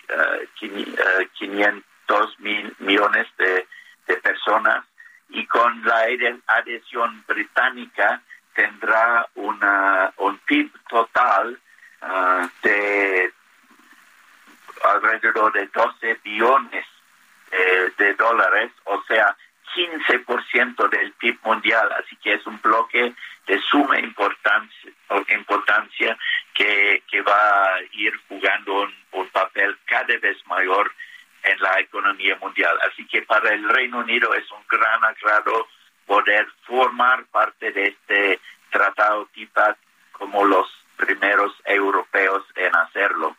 500 1.34 1.84
ah, 2.10 2.26
mil 2.40 2.76
millones 2.80 3.28
de 3.38 3.66
personas 4.18 4.86
y 5.30 5.46
con 5.46 5.84
la 5.86 6.08
adhesión 6.48 7.24
británica 7.28 8.22
tendrá 8.54 9.28
una, 9.36 10.14
un 10.18 10.38
PIB 10.40 10.72
total 10.90 11.60
ah, 12.02 12.48
de 12.64 13.34
alrededor 14.84 15.54
de 15.54 15.68
12 15.68 16.20
billones 16.24 16.86
eh, 17.52 17.92
de 17.98 18.14
dólares, 18.16 18.72
o 18.86 19.02
sea, 19.04 19.36
15% 19.76 20.90
del 20.90 21.14
PIB 21.14 21.40
mundial, 21.44 21.90
así 21.94 22.16
que 22.18 22.34
es 22.34 22.46
un 22.46 22.60
bloque 22.62 23.14
de 23.48 23.62
suma 23.62 24.00
importancia, 24.00 24.92
importancia 25.30 26.18
que, 26.54 27.04
que 27.10 27.22
va 27.22 27.76
a 27.76 27.82
ir 27.94 28.14
jugando 28.28 28.82
un, 28.82 28.94
un 29.14 29.28
papel 29.30 29.78
cada 29.86 30.18
vez 30.18 30.38
mayor 30.48 30.92
en 31.44 31.60
la 31.60 31.80
economía 31.80 32.36
mundial. 32.38 32.78
Así 32.90 33.06
que 33.08 33.22
para 33.24 33.54
el 33.54 33.68
Reino 33.70 34.00
Unido 34.00 34.34
es 34.34 34.50
un 34.52 34.64
gran 34.70 35.04
agrado 35.04 35.68
poder 36.12 36.46
formar 36.68 37.24
parte 37.28 37.72
de 37.72 37.88
este 37.88 38.42
tratado 38.70 39.30
TIPAD 39.34 39.78
como 40.12 40.44
los 40.44 40.68
primeros 40.98 41.54
europeos 41.64 42.44
en 42.58 42.76
hacerlo. 42.76 43.38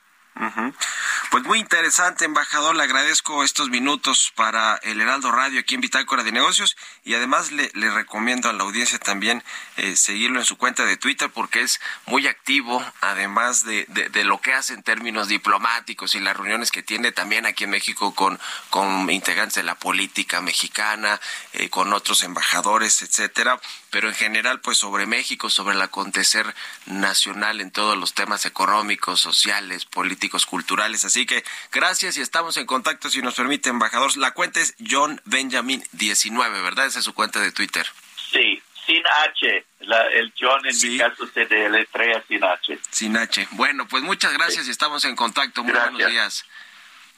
Pues 1.32 1.44
muy 1.44 1.60
interesante, 1.60 2.26
embajador. 2.26 2.76
Le 2.76 2.82
agradezco 2.82 3.42
estos 3.42 3.70
minutos 3.70 4.34
para 4.36 4.76
el 4.82 5.00
Heraldo 5.00 5.32
Radio 5.32 5.60
aquí 5.60 5.74
en 5.74 5.80
Bitácora 5.80 6.24
de 6.24 6.30
Negocios 6.30 6.76
y 7.04 7.14
además 7.14 7.50
le, 7.52 7.70
recomiendo 7.72 8.50
a 8.50 8.52
la 8.52 8.64
audiencia 8.64 8.98
también 8.98 9.42
eh, 9.78 9.96
seguirlo 9.96 10.40
en 10.40 10.44
su 10.44 10.58
cuenta 10.58 10.84
de 10.84 10.98
Twitter 10.98 11.30
porque 11.30 11.62
es 11.62 11.80
muy 12.04 12.26
activo, 12.26 12.84
además 13.00 13.64
de, 13.64 13.86
de, 13.88 14.24
lo 14.24 14.42
que 14.42 14.52
hace 14.52 14.74
en 14.74 14.82
términos 14.82 15.28
diplomáticos 15.28 16.14
y 16.14 16.20
las 16.20 16.36
reuniones 16.36 16.70
que 16.70 16.82
tiene 16.82 17.12
también 17.12 17.46
aquí 17.46 17.64
en 17.64 17.70
México 17.70 18.14
con, 18.14 18.38
con 18.68 19.08
integrantes 19.08 19.54
de 19.54 19.62
la 19.62 19.76
política 19.76 20.42
mexicana, 20.42 21.18
eh, 21.54 21.70
con 21.70 21.94
otros 21.94 22.24
embajadores, 22.24 23.00
etcétera 23.00 23.58
pero 23.92 24.08
en 24.08 24.14
general 24.14 24.60
pues 24.60 24.78
sobre 24.78 25.06
México, 25.06 25.50
sobre 25.50 25.76
el 25.76 25.82
acontecer 25.82 26.46
nacional 26.86 27.60
en 27.60 27.70
todos 27.70 27.96
los 27.96 28.14
temas 28.14 28.46
económicos, 28.46 29.20
sociales, 29.20 29.84
políticos, 29.84 30.46
culturales. 30.46 31.04
Así 31.04 31.26
que 31.26 31.44
gracias 31.70 32.16
y 32.16 32.22
estamos 32.22 32.56
en 32.56 32.66
contacto 32.66 33.10
si 33.10 33.20
nos 33.20 33.34
permite, 33.34 33.68
embajador. 33.68 34.16
La 34.16 34.32
cuenta 34.32 34.60
es 34.60 34.74
John 34.90 35.20
Benjamin 35.26 35.84
19, 35.92 36.62
¿verdad? 36.62 36.86
Esa 36.86 37.00
es 37.00 37.04
su 37.04 37.12
cuenta 37.12 37.38
de 37.40 37.52
Twitter. 37.52 37.86
Sí, 38.32 38.62
sin 38.86 39.02
H. 39.06 39.66
el 40.14 40.32
John 40.40 40.66
en 40.66 40.90
mi 40.90 40.98
caso 40.98 41.28
se 41.32 41.44
deletrea 41.44 42.24
sin 42.26 42.42
H. 42.42 42.78
Sin 42.90 43.16
H. 43.16 43.46
Bueno, 43.52 43.86
pues 43.86 44.02
muchas 44.02 44.32
gracias 44.32 44.66
y 44.66 44.70
estamos 44.70 45.04
en 45.04 45.14
contacto. 45.14 45.62
Muy 45.62 45.74
buenos 45.74 46.10
días. 46.10 46.46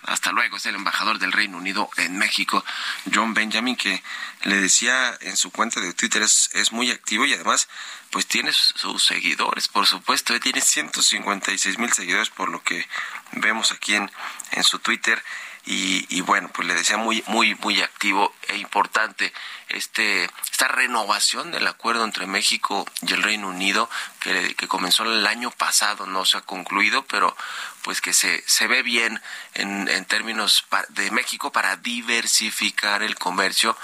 Hasta 0.07 0.33
luego, 0.33 0.57
es 0.57 0.67
el 0.67 0.75
embajador 0.75 1.19
del 1.19 1.33
Reino 1.33 1.57
Unido 1.57 1.89
en 1.97 2.19
México, 2.19 2.65
John 3.13 3.33
Benjamin, 3.35 3.77
que 3.77 4.03
le 4.43 4.57
decía 4.61 5.17
en 5.21 5.37
su 5.37 5.51
cuenta 5.51 5.81
de 5.81 5.95
Twitter 5.95 6.23
es, 6.23 6.73
muy 6.73 6.91
activo 6.91 7.25
y 7.25 7.35
además 7.35 7.69
pues 8.11 8.27
tiene 8.27 8.53
sus 8.53 9.05
seguidores, 9.05 9.69
por 9.69 9.87
supuesto, 9.87 10.39
tiene 10.41 10.61
156 10.61 11.79
mil 11.79 11.93
seguidores 11.93 12.31
por 12.31 12.49
lo 12.49 12.63
que 12.63 12.87
vemos 13.33 13.73
aquí 13.73 13.95
en, 13.95 14.11
en 14.53 14.63
su 14.63 14.79
Twitter 14.79 15.23
y, 15.67 16.07
y, 16.15 16.21
bueno, 16.21 16.51
pues 16.53 16.69
le 16.69 16.75
decía 16.75 16.97
muy, 16.99 17.25
muy, 17.27 17.55
muy 17.57 17.81
activo 17.81 18.35
e 18.49 18.59
importante 18.59 19.33
este, 19.69 20.29
esta 20.53 20.69
renovación 20.69 21.53
del 21.53 21.67
acuerdo 21.67 22.05
entre 22.05 22.27
México 22.27 22.87
y 23.03 23.13
el 23.13 23.23
Reino 23.23 23.49
Unido 23.49 23.89
que, 24.21 24.55
que 24.55 24.69
comenzó 24.69 25.05
el 25.05 25.27
año 25.27 25.51
pasado, 25.51 26.07
no 26.07 26.25
se 26.27 26.37
ha 26.37 26.43
concluido, 26.43 27.05
pero 27.07 27.35
pues 27.83 28.01
que 28.01 28.13
se, 28.13 28.43
se 28.47 28.67
ve 28.67 28.83
bien 28.83 29.21
en, 29.55 29.89
en 29.89 30.05
términos 30.05 30.65
de 30.91 31.11
México 31.11 31.53
para 31.53 31.77
diversificar 31.77 33.03
el 33.03 33.15
comercio 33.17 33.77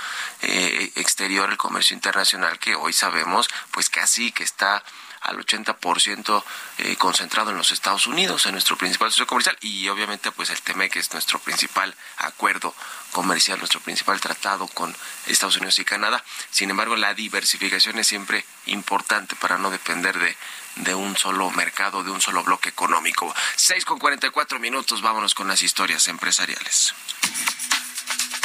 eh, 0.42 0.92
exterior, 0.96 1.50
el 1.50 1.56
comercio 1.56 1.94
internacional, 1.94 2.58
que 2.58 2.74
hoy 2.74 2.92
sabemos 2.92 3.48
pues 3.70 3.90
casi 3.90 4.32
que 4.32 4.44
está 4.44 4.82
al 5.20 5.38
80% 5.38 6.44
eh, 6.78 6.96
concentrado 6.96 7.50
en 7.50 7.56
los 7.56 7.70
Estados 7.70 8.06
Unidos, 8.06 8.46
en 8.46 8.52
nuestro 8.52 8.76
principal 8.76 9.10
socio 9.10 9.26
comercial, 9.26 9.56
y 9.60 9.88
obviamente 9.88 10.30
pues 10.32 10.50
el 10.50 10.60
TEMEC 10.62 10.96
es 10.96 11.12
nuestro 11.12 11.38
principal 11.38 11.94
acuerdo 12.18 12.74
comercial, 13.12 13.58
nuestro 13.58 13.80
principal 13.80 14.20
tratado 14.20 14.66
con 14.68 14.94
Estados 15.26 15.56
Unidos 15.56 15.78
y 15.78 15.84
Canadá. 15.84 16.24
Sin 16.50 16.70
embargo, 16.70 16.96
la 16.96 17.14
diversificación 17.14 17.98
es 17.98 18.06
siempre 18.06 18.44
importante 18.66 19.36
para 19.36 19.58
no 19.58 19.70
depender 19.70 20.18
de, 20.18 20.36
de 20.76 20.94
un 20.94 21.16
solo 21.16 21.50
mercado, 21.50 22.02
de 22.02 22.10
un 22.10 22.20
solo 22.20 22.42
bloque 22.42 22.68
económico. 22.68 23.34
6 23.56 23.84
con 23.84 23.98
44 23.98 24.58
minutos, 24.58 25.02
vámonos 25.02 25.34
con 25.34 25.48
las 25.48 25.62
historias 25.62 26.08
empresariales. 26.08 26.94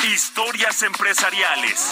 Historias 0.04 0.84
empresariales. 0.84 1.90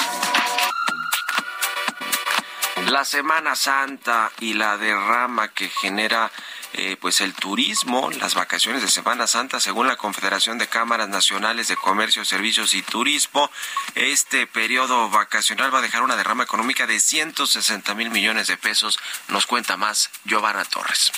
La 2.93 3.05
Semana 3.05 3.55
Santa 3.55 4.31
y 4.39 4.53
la 4.53 4.77
derrama 4.77 5.47
que 5.47 5.67
genera 5.67 6.31
eh, 6.73 6.95
pues 7.01 7.21
el 7.21 7.33
turismo, 7.33 8.11
las 8.11 8.35
vacaciones 8.35 8.83
de 8.83 8.87
Semana 8.87 9.25
Santa, 9.25 9.59
según 9.59 9.87
la 9.87 9.95
Confederación 9.95 10.59
de 10.59 10.67
Cámaras 10.67 11.09
Nacionales 11.09 11.69
de 11.69 11.75
Comercio, 11.75 12.23
Servicios 12.23 12.75
y 12.75 12.83
Turismo, 12.83 13.49
este 13.95 14.45
periodo 14.45 15.09
vacacional 15.09 15.73
va 15.73 15.79
a 15.79 15.81
dejar 15.81 16.03
una 16.03 16.15
derrama 16.15 16.43
económica 16.43 16.85
de 16.85 16.99
160 16.99 17.95
mil 17.95 18.11
millones 18.11 18.45
de 18.45 18.57
pesos. 18.57 18.99
Nos 19.27 19.47
cuenta 19.47 19.75
más 19.75 20.11
Giovanna 20.25 20.63
Torres. 20.63 21.11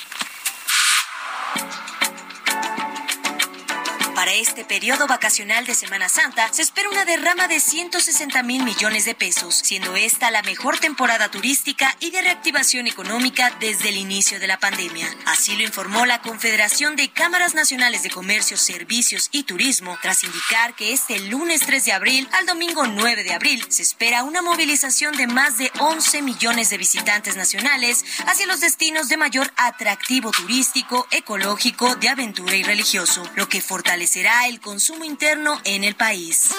Para 4.26 4.38
este 4.38 4.65
periodo 4.65 5.05
vacacional 5.05 5.67
de 5.67 5.76
Semana 5.76 6.09
Santa 6.09 6.51
se 6.51 6.63
espera 6.63 6.89
una 6.89 7.05
derrama 7.05 7.47
de 7.47 7.59
160 7.59 8.41
mil 8.41 8.63
millones 8.63 9.05
de 9.05 9.13
pesos, 9.13 9.53
siendo 9.63 9.95
esta 9.95 10.32
la 10.32 10.41
mejor 10.41 10.80
temporada 10.80 11.30
turística 11.30 11.95
y 11.99 12.09
de 12.09 12.23
reactivación 12.23 12.88
económica 12.88 13.55
desde 13.59 13.89
el 13.89 13.97
inicio 13.97 14.39
de 14.39 14.47
la 14.47 14.57
pandemia. 14.57 15.07
Así 15.28 15.55
lo 15.55 15.61
informó 15.61 16.07
la 16.07 16.23
Confederación 16.23 16.95
de 16.95 17.11
Cámaras 17.11 17.53
Nacionales 17.53 18.01
de 18.01 18.09
Comercio, 18.09 18.57
Servicios 18.57 19.30
y 19.32 19.43
Turismo, 19.43 19.95
tras 20.01 20.23
indicar 20.23 20.73
que 20.73 20.91
este 20.91 21.19
lunes 21.19 21.61
3 21.61 21.86
de 21.86 21.91
abril 21.91 22.28
al 22.32 22.47
domingo 22.47 22.88
9 22.88 23.23
de 23.23 23.34
abril 23.34 23.63
se 23.69 23.84
espera 23.84 24.23
una 24.23 24.41
movilización 24.41 25.15
de 25.17 25.28
más 25.28 25.59
de 25.59 25.71
11 25.78 26.23
millones 26.23 26.71
de 26.71 26.80
visitantes 26.80 27.36
nacionales 27.36 28.03
hacia 28.26 28.47
los 28.47 28.59
destinos 28.59 29.07
de 29.07 29.17
mayor 29.17 29.53
atractivo 29.55 30.32
turístico, 30.32 31.05
ecológico, 31.11 31.95
de 31.97 32.09
aventura 32.09 32.55
y 32.55 32.63
religioso, 32.63 33.21
lo 33.36 33.47
que 33.47 33.61
fortalece 33.61 34.14
será 34.16 34.47
el 34.47 34.61
consumo 34.61 35.03
interno 35.03 35.59
en 35.66 35.84
el 35.84 35.93
país. 35.93 36.51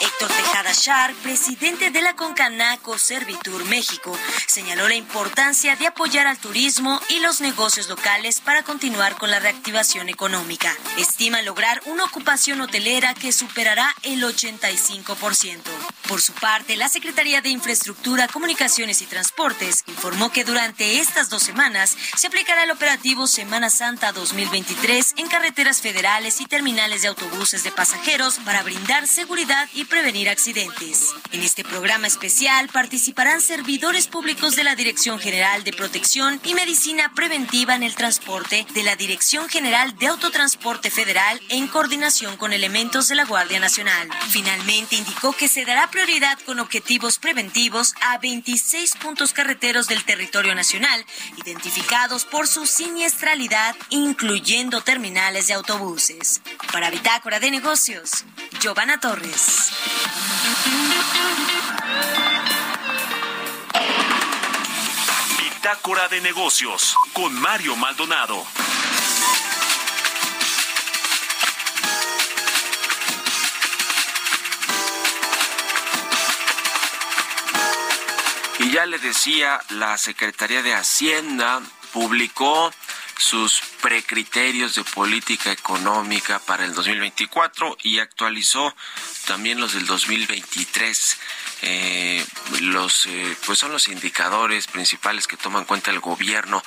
Héctor 0.00 0.28
Tejada 0.30 0.72
Char, 0.72 1.14
presidente 1.16 1.90
de 1.90 2.00
la 2.00 2.16
Concanaco 2.16 2.96
Servitur 2.98 3.64
México, 3.66 4.16
señaló 4.46 4.88
la 4.88 4.94
importancia 4.94 5.76
de 5.76 5.86
apoyar 5.86 6.26
al 6.26 6.38
turismo 6.38 7.00
y 7.08 7.20
los 7.20 7.40
negocios 7.40 7.88
locales 7.88 8.40
para 8.40 8.62
continuar 8.62 9.16
con 9.16 9.30
la 9.30 9.40
reactivación 9.40 10.08
económica. 10.08 10.74
Estima 10.96 11.42
lograr 11.42 11.82
una 11.86 12.04
ocupación 12.04 12.60
hotelera 12.60 13.14
que 13.14 13.32
superará 13.32 13.94
el 14.02 14.22
85%. 14.22 15.60
Por 16.08 16.20
su 16.20 16.32
parte, 16.32 16.76
la 16.76 16.88
Secretaría 16.88 17.40
de 17.40 17.50
Infraestructura, 17.50 18.28
Comunicaciones 18.28 19.02
y 19.02 19.06
Transportes 19.06 19.84
informó 19.86 20.32
que 20.32 20.44
durante 20.44 21.00
estas 21.00 21.30
dos 21.30 21.42
semanas 21.42 21.96
se 22.16 22.26
aplicará 22.26 22.64
el 22.64 22.70
operativo 22.70 23.26
Semana 23.26 23.70
Santa 23.70 24.12
2023 24.12 25.14
en 25.18 25.28
carreteras 25.28 25.80
federales 25.80 26.40
y 26.40 26.46
terminales 26.46 27.02
de 27.02 27.08
autobuses 27.08 27.64
de 27.64 27.70
pasajeros 27.70 28.38
para 28.44 28.62
brindar 28.62 29.06
seguridad 29.06 29.41
y 29.74 29.86
prevenir 29.86 30.28
accidentes. 30.28 31.12
En 31.32 31.42
este 31.42 31.64
programa 31.64 32.06
especial 32.06 32.68
participarán 32.68 33.40
servidores 33.40 34.06
públicos 34.06 34.54
de 34.54 34.62
la 34.62 34.76
Dirección 34.76 35.18
General 35.18 35.64
de 35.64 35.72
Protección 35.72 36.40
y 36.44 36.54
Medicina 36.54 37.12
Preventiva 37.12 37.74
en 37.74 37.82
el 37.82 37.96
Transporte 37.96 38.64
de 38.72 38.82
la 38.84 38.94
Dirección 38.94 39.48
General 39.48 39.98
de 39.98 40.06
Autotransporte 40.06 40.92
Federal 40.92 41.40
en 41.48 41.66
coordinación 41.66 42.36
con 42.36 42.52
elementos 42.52 43.08
de 43.08 43.16
la 43.16 43.24
Guardia 43.24 43.58
Nacional. 43.58 44.08
Finalmente 44.30 44.94
indicó 44.94 45.32
que 45.32 45.48
se 45.48 45.64
dará 45.64 45.90
prioridad 45.90 46.38
con 46.46 46.60
objetivos 46.60 47.18
preventivos 47.18 47.94
a 48.00 48.18
26 48.18 48.94
puntos 49.02 49.32
carreteros 49.32 49.88
del 49.88 50.04
territorio 50.04 50.54
nacional, 50.54 51.04
identificados 51.44 52.26
por 52.26 52.46
su 52.46 52.64
siniestralidad, 52.64 53.74
incluyendo 53.90 54.82
terminales 54.82 55.48
de 55.48 55.54
autobuses. 55.54 56.42
Para 56.72 56.90
Bitácora 56.90 57.40
de 57.40 57.50
Negocios, 57.50 58.24
Giovanna 58.60 59.00
Torres. 59.00 59.31
Bitácora 65.38 66.08
de 66.08 66.20
negocios 66.20 66.94
con 67.14 67.32
Mario 67.40 67.74
Maldonado. 67.76 68.44
Y 78.58 78.70
ya 78.70 78.84
le 78.86 78.98
decía, 78.98 79.60
la 79.70 79.96
Secretaría 79.96 80.62
de 80.62 80.74
Hacienda 80.74 81.62
publicó 81.92 82.70
sus 83.22 83.62
precriterios 83.80 84.74
de 84.74 84.84
política 84.84 85.52
económica 85.52 86.40
para 86.40 86.64
el 86.64 86.74
2024 86.74 87.76
y 87.82 87.98
actualizó 88.00 88.74
también 89.26 89.60
los 89.60 89.74
del 89.74 89.86
2023. 89.86 91.18
Eh, 91.62 92.24
los 92.60 93.06
eh, 93.06 93.36
pues 93.46 93.58
son 93.58 93.72
los 93.72 93.88
indicadores 93.88 94.66
principales 94.66 95.26
que 95.26 95.36
toma 95.36 95.60
en 95.60 95.64
cuenta 95.64 95.90
el 95.90 96.00
gobierno 96.00 96.62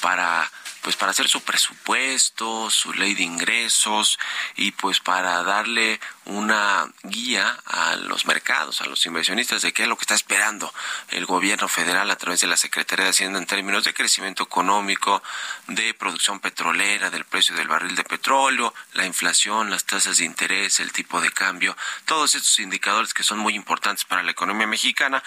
para 0.00 0.50
pues 0.82 0.96
para 0.96 1.10
hacer 1.10 1.28
su 1.28 1.42
presupuesto, 1.42 2.70
su 2.70 2.92
ley 2.94 3.14
de 3.14 3.24
ingresos 3.24 4.18
y 4.56 4.70
pues 4.72 5.00
para 5.00 5.42
darle 5.42 6.00
una 6.28 6.86
guía 7.04 7.58
a 7.64 7.96
los 7.96 8.26
mercados, 8.26 8.82
a 8.82 8.86
los 8.86 9.04
inversionistas 9.06 9.62
de 9.62 9.72
qué 9.72 9.84
es 9.84 9.88
lo 9.88 9.96
que 9.96 10.02
está 10.02 10.14
esperando 10.14 10.72
el 11.08 11.24
gobierno 11.24 11.68
federal 11.68 12.10
a 12.10 12.16
través 12.16 12.42
de 12.42 12.46
la 12.46 12.58
Secretaría 12.58 13.06
de 13.06 13.10
Hacienda 13.10 13.38
en 13.38 13.46
términos 13.46 13.84
de 13.84 13.94
crecimiento 13.94 14.42
económico, 14.42 15.22
de 15.68 15.94
producción 15.94 16.38
petrolera, 16.40 17.10
del 17.10 17.24
precio 17.24 17.56
del 17.56 17.66
barril 17.68 17.96
de 17.96 18.04
petróleo, 18.04 18.74
la 18.92 19.06
inflación, 19.06 19.70
las 19.70 19.84
tasas 19.84 20.18
de 20.18 20.26
interés, 20.26 20.80
el 20.80 20.92
tipo 20.92 21.20
de 21.22 21.30
cambio, 21.30 21.76
todos 22.04 22.34
estos 22.34 22.60
indicadores 22.60 23.14
que 23.14 23.22
son 23.22 23.38
muy 23.38 23.54
importantes 23.54 24.04
para 24.04 24.22
la 24.22 24.30
economía 24.30 24.66
mexicana. 24.66 25.22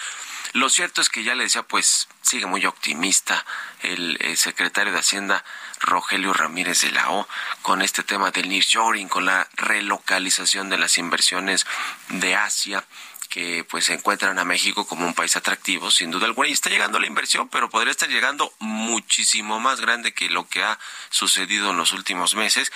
Lo 0.52 0.70
cierto 0.70 1.00
es 1.00 1.08
que 1.08 1.24
ya 1.24 1.34
le 1.34 1.44
decía, 1.44 1.64
pues 1.64 2.08
sigue 2.20 2.46
muy 2.46 2.64
optimista 2.64 3.44
el, 3.80 4.18
secretario 4.36 4.92
de 4.92 5.00
Hacienda, 5.00 5.44
Rogelio 5.82 6.32
Ramírez 6.32 6.80
de 6.82 6.92
la 6.92 7.10
O, 7.10 7.28
con 7.62 7.82
este 7.82 8.02
tema 8.02 8.30
del 8.30 8.48
nearshoring, 8.48 9.08
con 9.08 9.26
la 9.26 9.48
relocalización 9.54 10.68
de 10.70 10.78
las 10.78 10.98
inversiones 10.98 11.66
de 12.08 12.34
Asia 12.34 12.84
que 13.32 13.64
pues 13.64 13.88
encuentran 13.88 14.38
a 14.38 14.44
México 14.44 14.86
como 14.86 15.06
un 15.06 15.14
país 15.14 15.36
atractivo, 15.36 15.90
sin 15.90 16.10
duda 16.10 16.26
alguna, 16.26 16.50
y 16.50 16.52
está 16.52 16.68
llegando 16.68 17.00
la 17.00 17.06
inversión, 17.06 17.48
pero 17.48 17.70
podría 17.70 17.90
estar 17.90 18.10
llegando 18.10 18.52
muchísimo 18.58 19.58
más 19.58 19.80
grande 19.80 20.12
que 20.12 20.28
lo 20.28 20.46
que 20.48 20.62
ha 20.62 20.78
sucedido 21.08 21.70
en 21.70 21.78
los 21.78 21.92
últimos 21.92 22.34
meses. 22.34 22.70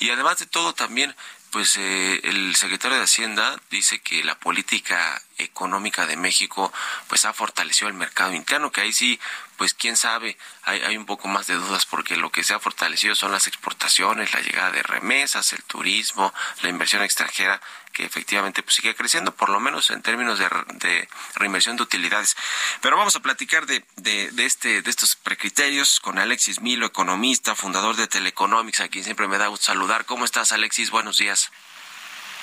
Y 0.00 0.10
además 0.10 0.38
de 0.38 0.44
todo, 0.44 0.74
también 0.74 1.16
pues 1.50 1.76
eh, 1.78 2.20
el 2.24 2.56
secretario 2.56 2.96
de 2.98 3.04
Hacienda 3.04 3.58
dice 3.70 4.00
que 4.00 4.24
la 4.24 4.38
política 4.38 5.22
económica 5.36 6.06
de 6.06 6.16
México 6.16 6.72
pues 7.08 7.24
ha 7.24 7.32
fortalecido 7.32 7.88
el 7.88 7.94
mercado 7.94 8.34
interno, 8.34 8.70
que 8.70 8.82
ahí 8.82 8.92
sí, 8.92 9.18
pues 9.62 9.74
quién 9.74 9.96
sabe, 9.96 10.36
hay, 10.64 10.96
un 10.96 11.06
poco 11.06 11.28
más 11.28 11.46
de 11.46 11.54
dudas 11.54 11.86
porque 11.86 12.16
lo 12.16 12.32
que 12.32 12.42
se 12.42 12.52
ha 12.52 12.58
fortalecido 12.58 13.14
son 13.14 13.30
las 13.30 13.46
exportaciones, 13.46 14.34
la 14.34 14.40
llegada 14.40 14.72
de 14.72 14.82
remesas, 14.82 15.52
el 15.52 15.62
turismo, 15.62 16.34
la 16.62 16.68
inversión 16.68 17.00
extranjera, 17.04 17.60
que 17.92 18.04
efectivamente 18.04 18.64
pues, 18.64 18.74
sigue 18.74 18.96
creciendo, 18.96 19.32
por 19.32 19.50
lo 19.50 19.60
menos 19.60 19.90
en 19.90 20.02
términos 20.02 20.40
de, 20.40 20.48
de 20.80 21.08
reinversión 21.36 21.76
de 21.76 21.84
utilidades. 21.84 22.36
Pero 22.80 22.96
vamos 22.96 23.14
a 23.14 23.20
platicar 23.20 23.66
de, 23.66 23.84
de, 23.94 24.32
de, 24.32 24.46
este, 24.46 24.82
de 24.82 24.90
estos 24.90 25.14
precriterios 25.14 26.00
con 26.00 26.18
Alexis 26.18 26.60
Milo, 26.60 26.84
economista, 26.84 27.54
fundador 27.54 27.94
de 27.94 28.08
Teleconomics, 28.08 28.80
a 28.80 28.88
quien 28.88 29.04
siempre 29.04 29.28
me 29.28 29.38
da 29.38 29.46
gusto 29.46 29.66
saludar. 29.66 30.06
¿Cómo 30.06 30.24
estás, 30.24 30.50
Alexis? 30.50 30.90
Buenos 30.90 31.18
días. 31.18 31.52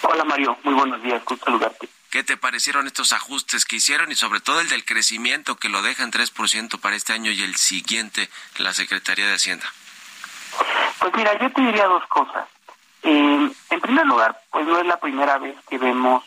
Hola, 0.04 0.24
Mario. 0.24 0.58
Muy 0.64 0.74
buenos 0.74 1.04
días. 1.04 1.22
Gusto 1.26 1.44
saludarte. 1.44 1.90
¿Qué 2.12 2.24
te 2.24 2.38
parecieron 2.38 2.88
estos 2.88 3.14
ajustes 3.14 3.66
que 3.66 3.76
hicieron 3.76 4.12
y 4.12 4.16
sobre 4.16 4.40
todo 4.40 4.62
el 4.62 4.70
del 4.70 4.84
crecimiento 4.84 5.58
que 5.58 5.70
lo 5.70 5.84
dejan 5.84 6.12
3% 6.12 6.80
para 6.80 6.96
este 6.96 7.14
año 7.14 7.32
y 7.32 7.44
el 7.44 7.56
siguiente 7.56 8.30
la 8.58 8.74
Secretaría 8.74 9.28
de 9.28 9.36
Hacienda? 9.36 9.66
Pues 11.00 11.14
mira, 11.16 11.38
yo 11.40 11.52
te 11.52 11.62
diría 11.62 11.86
dos 11.86 12.04
cosas. 12.08 12.48
Eh, 13.04 13.52
en 13.70 13.82
primer 13.82 14.08
lugar, 14.08 14.42
pues 14.52 14.66
no 14.66 14.80
es 14.80 14.88
la 14.88 15.00
primera 15.00 15.38
vez 15.38 15.56
que 15.70 15.78
vemos 15.78 16.24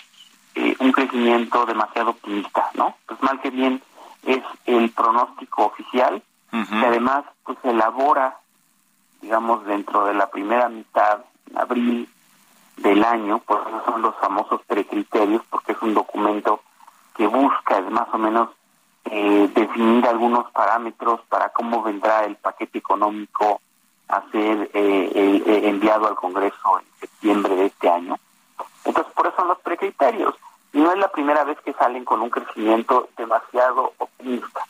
eh, 0.54 0.76
un 0.78 0.92
crecimiento 0.92 1.66
demasiado 1.66 2.10
optimista, 2.10 2.70
¿no? 2.74 2.96
Pues 3.06 3.20
mal 3.20 3.40
que 3.40 3.50
bien 3.50 3.82
es 4.24 4.42
el 4.66 4.90
pronóstico 4.90 5.66
oficial 5.66 6.22
que 6.50 6.86
además 6.86 7.24
pues 7.44 7.56
se 7.62 7.70
elabora, 7.70 8.36
digamos, 9.22 9.64
dentro 9.64 10.04
de 10.04 10.12
la 10.12 10.30
primera 10.30 10.68
mitad, 10.68 11.24
en 11.50 11.58
abril 11.58 12.11
del 12.82 13.04
año, 13.04 13.38
por 13.38 13.60
eso 13.66 13.82
son 13.84 14.02
los 14.02 14.14
famosos 14.16 14.60
precriterios, 14.66 15.42
porque 15.48 15.72
es 15.72 15.82
un 15.82 15.94
documento 15.94 16.60
que 17.16 17.26
busca 17.26 17.80
más 17.82 18.08
o 18.12 18.18
menos 18.18 18.50
eh, 19.04 19.50
definir 19.54 20.06
algunos 20.06 20.50
parámetros 20.52 21.20
para 21.28 21.50
cómo 21.50 21.82
vendrá 21.82 22.24
el 22.24 22.36
paquete 22.36 22.78
económico 22.78 23.60
a 24.08 24.22
ser 24.30 24.70
eh, 24.74 25.10
eh, 25.14 25.60
enviado 25.64 26.06
al 26.06 26.14
Congreso 26.14 26.80
en 26.80 26.86
septiembre 27.00 27.56
de 27.56 27.66
este 27.66 27.88
año. 27.88 28.16
Entonces, 28.84 29.12
por 29.14 29.26
eso 29.26 29.36
son 29.36 29.48
los 29.48 29.58
precriterios. 29.60 30.34
Y 30.72 30.80
no 30.80 30.90
es 30.92 30.98
la 30.98 31.08
primera 31.08 31.44
vez 31.44 31.58
que 31.60 31.72
salen 31.74 32.04
con 32.04 32.20
un 32.20 32.30
crecimiento 32.30 33.08
demasiado 33.16 33.92
optimista. 33.98 34.62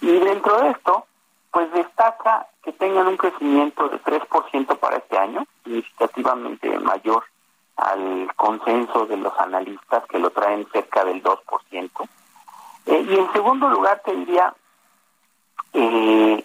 Y 0.00 0.10
dentro 0.18 0.60
de 0.60 0.70
esto, 0.70 1.06
pues 1.50 1.72
destaca 1.72 2.46
que 2.62 2.72
tengan 2.72 3.06
un 3.06 3.16
crecimiento 3.16 3.88
de 3.88 4.00
3% 4.02 4.78
para 4.78 4.96
este 4.96 5.18
año, 5.18 5.44
significativamente 5.64 6.78
mayor 6.78 7.24
al 7.78 8.34
consenso 8.34 9.06
de 9.06 9.16
los 9.16 9.32
analistas 9.38 10.04
que 10.08 10.18
lo 10.18 10.30
traen 10.30 10.66
cerca 10.72 11.04
del 11.04 11.22
2%. 11.22 12.08
Eh, 12.86 13.06
y 13.08 13.14
en 13.16 13.32
segundo 13.32 13.68
lugar, 13.68 14.02
te 14.04 14.14
diría 14.14 14.52
eh, 15.72 16.44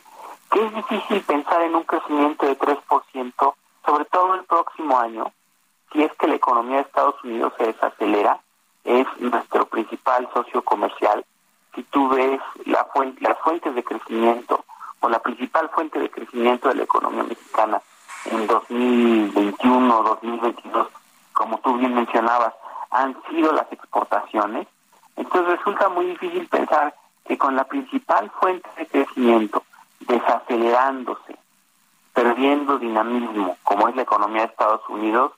que 0.52 0.66
es 0.66 0.76
difícil 0.76 1.22
pensar 1.22 1.62
en 1.64 1.76
un 1.76 1.84
crecimiento 1.84 2.46
de 2.46 2.58
3%, 2.58 3.54
sobre 3.86 4.06
todo 4.06 4.36
el 4.36 4.44
próximo 4.44 5.00
año, 5.00 5.32
si 5.92 6.04
es 6.04 6.14
que 6.14 6.28
la 6.28 6.36
economía 6.36 6.78
de 6.78 6.84
Estados 6.84 7.24
Unidos 7.24 7.54
se 7.58 7.66
desacelera, 7.66 8.40
es 8.84 9.08
nuestro 9.20 9.66
principal 9.66 10.30
socio 10.34 10.64
comercial. 10.64 11.26
Si 11.74 11.82
tú 11.84 12.10
ves 12.10 12.40
la 12.66 12.86
fuente, 12.86 13.22
las 13.22 13.40
fuentes 13.40 13.74
de 13.74 13.84
crecimiento 13.84 14.64
o 15.00 15.10
la 15.10 15.20
principal 15.20 15.70
fuente 15.70 16.00
de 16.00 16.12
crecimiento 16.12 16.70
de 16.70 16.76
la 16.76 16.84
economía 16.84 17.24
mexicana 17.24 17.82
en 18.26 18.46
2021, 18.46 20.04
2022, 20.04 20.88
como 21.34 21.60
tú 21.60 21.78
bien 21.78 21.94
mencionabas, 21.94 22.54
han 22.92 23.16
sido 23.30 23.52
las 23.52 23.72
exportaciones. 23.72 24.68
Entonces 25.16 25.58
resulta 25.58 25.90
muy 25.90 26.06
difícil 26.08 26.48
pensar 26.48 26.96
que 27.26 27.38
con 27.38 27.56
la 27.56 27.64
principal 27.66 28.30
fuente 28.40 28.70
de 28.78 28.86
crecimiento 28.88 29.64
desacelerándose, 30.02 31.38
perdiendo 32.14 32.78
dinamismo, 32.78 33.58
como 33.64 33.88
es 33.88 33.96
la 33.96 34.04
economía 34.04 34.42
de 34.42 34.48
Estados 34.48 34.88
Unidos, 34.90 35.32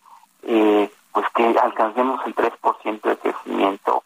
eh, 0.44 0.92
pues 1.12 1.26
que 1.34 1.58
alcancemos 1.58 2.20
el 2.26 2.36
3% 2.36 3.02
de 3.02 3.18
crecimiento, 3.18 4.04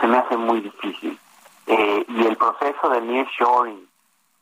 se 0.00 0.06
me 0.06 0.18
hace 0.18 0.36
muy 0.36 0.60
difícil. 0.60 1.18
Eh, 1.66 2.04
y 2.08 2.26
el 2.26 2.36
proceso 2.36 2.88
de 2.88 3.00
nearshoring 3.00 3.88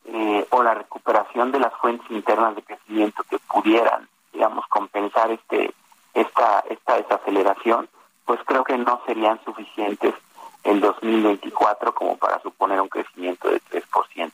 eh, 0.07 0.47
o 0.51 0.63
la 0.63 0.75
recuperación 0.75 1.53
de 1.53 1.61
las 1.61 1.75
fuentes 1.75 2.11
internas 2.11 2.57
de 2.57 2.63
crecimiento 2.63 3.23
que 3.29 3.39
pudieran, 3.41 4.09
digamos, 4.33 4.67
compensar 4.69 5.31
este 5.31 5.75
esta 6.21 6.65
esta 6.69 6.97
desaceleración, 6.97 7.89
pues 8.25 8.41
creo 8.45 8.65
que 8.65 8.77
no 8.77 9.01
serían 9.07 9.41
suficientes 9.45 10.15
en 10.65 10.81
2024 10.81 11.95
como 11.95 12.17
para 12.17 12.41
suponer 12.41 12.81
un 12.81 12.89
crecimiento 12.89 13.49
de 13.49 13.61
3% 13.71 14.33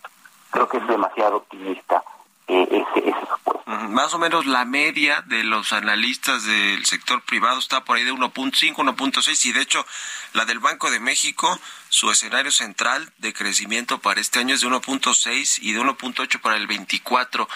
creo 0.54 0.68
que 0.68 0.76
es 0.76 0.86
demasiado 0.86 1.38
optimista 1.38 2.04
eh, 2.46 2.68
ese, 2.70 3.08
ese 3.08 3.20
supuesto. 3.26 3.62
Más 3.66 4.14
o 4.14 4.18
menos 4.18 4.46
la 4.46 4.64
media 4.64 5.20
de 5.26 5.42
los 5.42 5.72
analistas 5.72 6.44
del 6.44 6.86
sector 6.86 7.22
privado 7.22 7.58
está 7.58 7.84
por 7.84 7.96
ahí 7.96 8.04
de 8.04 8.12
1.5, 8.12 8.74
1.6 8.76 9.46
y 9.46 9.52
de 9.52 9.60
hecho 9.60 9.84
la 10.32 10.44
del 10.44 10.60
Banco 10.60 10.92
de 10.92 11.00
México, 11.00 11.58
su 11.88 12.08
escenario 12.10 12.52
central 12.52 13.12
de 13.18 13.32
crecimiento 13.32 13.98
para 13.98 14.20
este 14.20 14.38
año 14.38 14.54
es 14.54 14.60
de 14.60 14.68
1.6 14.68 15.58
y 15.60 15.72
de 15.72 15.80
1.8 15.80 16.40
para 16.40 16.56
el 16.56 16.68
24. 16.68 17.48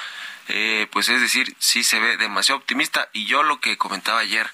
Eh, 0.49 0.87
pues 0.91 1.09
es 1.09 1.21
decir, 1.21 1.55
sí 1.59 1.85
se 1.85 2.01
ve 2.01 2.17
demasiado 2.17 2.59
optimista 2.59 3.09
y 3.13 3.27
yo 3.27 3.43
lo 3.43 3.61
que 3.61 3.77
comentaba 3.77 4.21
ayer 4.21 4.51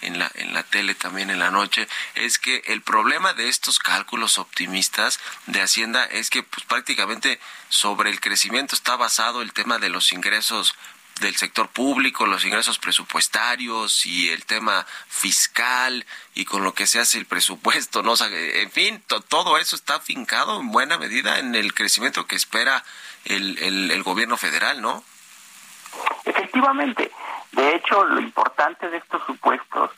en 0.00 0.18
la, 0.18 0.30
en 0.34 0.54
la 0.54 0.62
tele 0.62 0.94
también 0.94 1.30
en 1.30 1.38
la 1.38 1.50
noche, 1.50 1.88
es 2.14 2.38
que 2.38 2.62
el 2.66 2.82
problema 2.82 3.32
de 3.32 3.48
estos 3.48 3.78
cálculos 3.78 4.38
optimistas 4.38 5.18
de 5.46 5.60
Hacienda 5.60 6.04
es 6.04 6.30
que 6.30 6.42
pues, 6.42 6.64
prácticamente 6.66 7.40
sobre 7.68 8.10
el 8.10 8.20
crecimiento 8.20 8.74
está 8.74 8.96
basado 8.96 9.42
el 9.42 9.52
tema 9.52 9.78
de 9.78 9.88
los 9.88 10.12
ingresos 10.12 10.74
del 11.20 11.36
sector 11.36 11.68
público, 11.68 12.26
los 12.26 12.44
ingresos 12.44 12.78
presupuestarios 12.78 14.06
y 14.06 14.28
el 14.28 14.44
tema 14.44 14.86
fiscal 15.08 16.06
y 16.34 16.44
con 16.44 16.62
lo 16.62 16.74
que 16.74 16.86
se 16.86 17.00
hace 17.00 17.18
el 17.18 17.26
presupuesto, 17.26 18.04
¿no? 18.04 18.14
en 18.20 18.70
fin, 18.70 19.02
todo 19.26 19.58
eso 19.58 19.74
está 19.74 19.96
afincado 19.96 20.60
en 20.60 20.70
buena 20.70 20.96
medida 20.96 21.40
en 21.40 21.56
el 21.56 21.74
crecimiento 21.74 22.28
que 22.28 22.36
espera 22.36 22.84
el, 23.24 23.58
el, 23.58 23.90
el 23.90 24.02
gobierno 24.04 24.36
federal, 24.36 24.80
¿no? 24.80 25.04
Efectivamente. 26.24 27.10
De 27.52 27.74
hecho, 27.74 28.04
lo 28.04 28.20
importante 28.20 28.88
de 28.90 28.98
estos 28.98 29.22
supuestos 29.24 29.90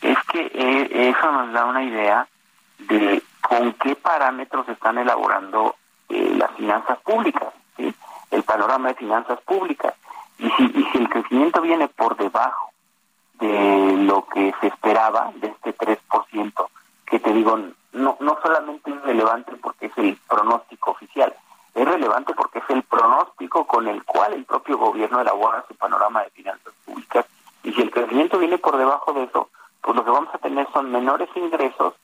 es 0.00 0.18
que 0.24 0.40
eh, 0.40 1.10
eso 1.10 1.32
nos 1.32 1.52
da 1.52 1.64
una 1.64 1.82
idea 1.82 2.26
de 2.78 3.22
con 3.40 3.72
qué 3.74 3.94
parámetros 3.94 4.68
están 4.68 4.98
elaborando 4.98 5.76
eh, 6.08 6.34
las 6.36 6.50
finanzas 6.52 6.98
públicas, 7.00 7.52
¿sí? 7.76 7.94
el 8.30 8.42
panorama 8.42 8.88
de 8.88 8.94
finanzas 8.94 9.40
públicas. 9.42 9.94
Y 10.38 10.50
si, 10.50 10.64
y 10.64 10.84
si 10.90 10.98
el 10.98 11.08
crecimiento 11.08 11.60
viene 11.60 11.88
por 11.88 12.16
debajo 12.16 12.70
de 13.38 13.96
lo 13.98 14.26
que 14.26 14.54
se 14.60 14.68
esperaba, 14.68 15.32
de 15.36 15.48
este 15.48 15.76
3%, 15.76 16.66
que 17.06 17.20
te 17.20 17.32
digo, 17.32 17.58
no, 17.92 18.16
no 18.20 18.38
solamente 18.42 18.90
es 18.90 19.02
relevante 19.02 19.52
porque 19.56 19.86
es 19.86 19.98
el 19.98 20.18
pronóstico 20.28 20.92
oficial, 20.92 21.34
es 21.74 21.84
relevante 21.86 22.34
porque 22.34 22.60
es 22.60 22.70
el 22.70 22.82
pronóstico 22.84 23.66
con 23.66 23.88
el 23.88 24.04
cual 24.04 24.32
el 24.32 24.44
propio 24.44 24.78
gobierno 24.78 25.20
elabora 25.20 25.64
su 25.66 25.74
panorama 25.74 26.22
de 26.22 26.30
finanzas 26.30 26.72
públicas 26.84 27.26
y 27.62 27.72
si 27.72 27.82
el 27.82 27.90
crecimiento 27.90 28.38
viene 28.38 28.58
por 28.58 28.76
debajo 28.76 29.12
de 29.12 29.24
eso, 29.24 29.48
pues 29.80 29.96
lo 29.96 30.04
que 30.04 30.10
vamos 30.10 30.34
a 30.34 30.38
tener 30.38 30.66
son 30.72 30.92
menores 30.92 31.28
ingresos 31.34 31.94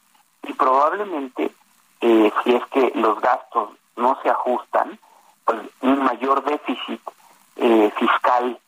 y 0.42 0.52
probablemente 0.54 1.52
eh, 2.00 2.32
si 2.42 2.54
es 2.54 2.66
que 2.66 2.92
los 2.94 3.20
gastos 3.20 3.70
no 3.96 4.18
se 4.22 4.30
ajustan, 4.30 4.98
pues 5.44 5.58
un 5.82 6.02
mayor 6.02 6.42
déficit 6.44 7.00
eh, 7.56 7.92
fiscal 7.96 8.58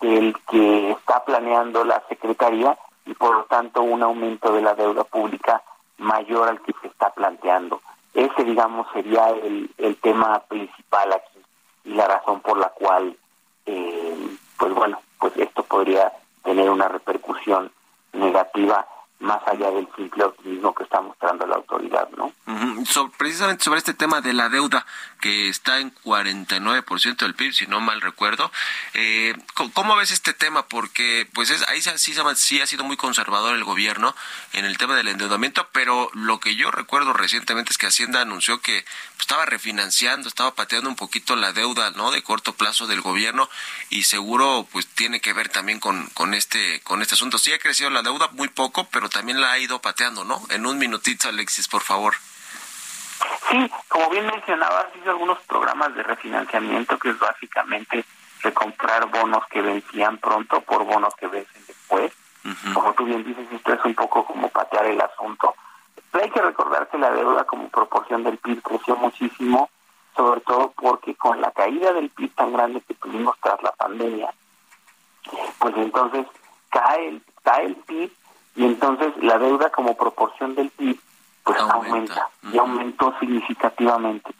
del 0.00 0.36
que 0.48 0.92
está 0.92 1.24
planeando 1.24 1.84
la 1.84 2.02
Secretaría 2.08 2.78
y 3.04 3.14
por 3.14 3.34
lo 3.34 3.44
tanto 3.44 3.82
un 3.82 4.02
aumento 4.02 4.52
de 4.52 4.62
la 4.62 4.74
deuda 4.74 5.04
pública 5.04 5.62
mayor 5.98 6.48
al 6.48 6.60
que 6.60 6.74
se 6.80 6.88
está 6.88 7.10
planteando. 7.10 7.80
Ese, 8.16 8.44
digamos, 8.44 8.86
sería 8.94 9.28
el, 9.28 9.70
el 9.76 9.96
tema 9.96 10.40
principal 10.48 11.12
aquí 11.12 11.38
y 11.84 11.90
la 11.90 12.08
razón 12.08 12.40
por 12.40 12.56
la 12.58 12.70
cual, 12.70 13.14
eh, 13.66 14.16
pues 14.58 14.72
bueno, 14.72 15.02
pues 15.20 15.36
esto 15.36 15.62
podría 15.62 16.10
tener 16.42 16.70
una 16.70 16.88
repercusión 16.88 17.70
negativa 18.14 18.86
más 19.18 19.40
allá 19.46 19.70
del 19.70 19.88
simple 19.96 20.24
optimismo 20.24 20.74
que 20.74 20.84
está 20.84 21.00
mostrando 21.00 21.46
la 21.46 21.56
autoridad, 21.56 22.08
¿no? 22.16 22.32
precisamente 23.18 23.64
sobre 23.64 23.78
este 23.78 23.94
tema 23.94 24.20
de 24.20 24.32
la 24.32 24.48
deuda 24.48 24.86
que 25.20 25.48
está 25.48 25.80
en 25.80 25.94
49% 26.04 27.16
del 27.16 27.34
PIB, 27.34 27.52
si 27.52 27.66
no 27.66 27.80
mal 27.80 28.00
recuerdo, 28.00 28.52
eh, 28.94 29.34
¿cómo 29.72 29.96
ves 29.96 30.10
este 30.12 30.32
tema? 30.32 30.66
Porque 30.66 31.28
pues 31.34 31.50
es, 31.50 31.66
ahí 31.68 31.80
sí, 31.80 32.14
sí 32.36 32.60
ha 32.60 32.66
sido 32.66 32.84
muy 32.84 32.96
conservador 32.96 33.56
el 33.56 33.64
gobierno 33.64 34.14
en 34.52 34.64
el 34.64 34.78
tema 34.78 34.94
del 34.94 35.08
endeudamiento, 35.08 35.68
pero 35.72 36.10
lo 36.14 36.38
que 36.38 36.54
yo 36.54 36.70
recuerdo 36.70 37.12
recientemente 37.12 37.72
es 37.72 37.78
que 37.78 37.86
Hacienda 37.86 38.20
anunció 38.20 38.60
que 38.60 38.84
pues, 39.14 39.20
estaba 39.20 39.46
refinanciando, 39.46 40.28
estaba 40.28 40.54
pateando 40.54 40.88
un 40.88 40.96
poquito 40.96 41.34
la 41.34 41.52
deuda, 41.52 41.90
¿no? 41.90 42.10
De 42.10 42.22
corto 42.22 42.54
plazo 42.54 42.86
del 42.86 43.00
gobierno 43.00 43.48
y 43.90 44.04
seguro 44.04 44.66
pues 44.70 44.86
tiene 44.86 45.20
que 45.20 45.32
ver 45.32 45.48
también 45.48 45.80
con, 45.80 46.06
con 46.10 46.34
este 46.34 46.80
con 46.82 47.02
este 47.02 47.14
asunto. 47.14 47.38
Sí 47.38 47.52
ha 47.52 47.58
crecido 47.58 47.90
la 47.90 48.02
deuda 48.02 48.28
muy 48.32 48.48
poco, 48.48 48.84
pero 48.90 49.05
también 49.08 49.40
la 49.40 49.52
ha 49.52 49.58
ido 49.58 49.80
pateando, 49.80 50.24
¿no? 50.24 50.42
En 50.50 50.66
un 50.66 50.78
minutito, 50.78 51.28
Alexis, 51.28 51.68
por 51.68 51.82
favor. 51.82 52.14
Sí, 53.50 53.70
como 53.88 54.10
bien 54.10 54.26
mencionabas, 54.26 54.86
hizo 55.00 55.10
algunos 55.10 55.38
programas 55.40 55.94
de 55.94 56.02
refinanciamiento 56.02 56.98
que 56.98 57.10
es 57.10 57.18
básicamente 57.18 58.04
recomprar 58.42 59.06
bonos 59.06 59.46
que 59.48 59.62
vencían 59.62 60.18
pronto 60.18 60.60
por 60.60 60.84
bonos 60.84 61.14
que 61.16 61.26
vencen 61.26 61.62
después. 61.66 62.12
Como 62.72 62.92
tú 62.94 63.04
bien 63.04 63.24
dices, 63.24 63.46
esto 63.50 63.72
es 63.72 63.84
un 63.84 63.94
poco 63.94 64.24
como 64.24 64.48
patear 64.48 64.86
el 64.86 65.00
asunto. 65.00 65.54
Pero 66.12 66.24
hay 66.24 66.30
que 66.30 66.40
recordar 66.40 66.88
que 66.88 66.98
la 66.98 67.10
deuda 67.10 67.44
como 67.44 67.68
proporción 67.68 68.22
del 68.22 68.38
PIB 68.38 68.62
creció 68.62 68.94
muchísimo, 68.96 69.68
sobre 70.14 70.40
todo 70.42 70.72
porque 70.76 71.16
con 71.16 71.40
la 71.40 71.50
caída 71.50 71.92
del 71.92 72.08
PIB 72.10 72.34
tan 72.34 72.52
grande 72.52 72.82
que 72.82 72.94
tuvimos 72.94 73.36
tras 73.42 73.60
la 73.62 73.72
pandemia, 73.72 74.32
pues 75.58 75.76
entonces 75.76 76.26
cae 76.70 77.08
el, 77.08 77.22
cae 77.42 77.66
el 77.66 77.76
PIB 77.76 78.12
y 78.56 78.64
entonces 78.64 79.12
la 79.18 79.38
deuda 79.38 79.70
como 79.70 79.96
proporción 79.96 80.54
del 80.54 80.70
PIB 80.70 80.98
pues 81.44 81.60
aumenta, 81.60 82.28
y 82.52 82.58
aumentó 82.58 83.14
significativamente. 83.20 84.32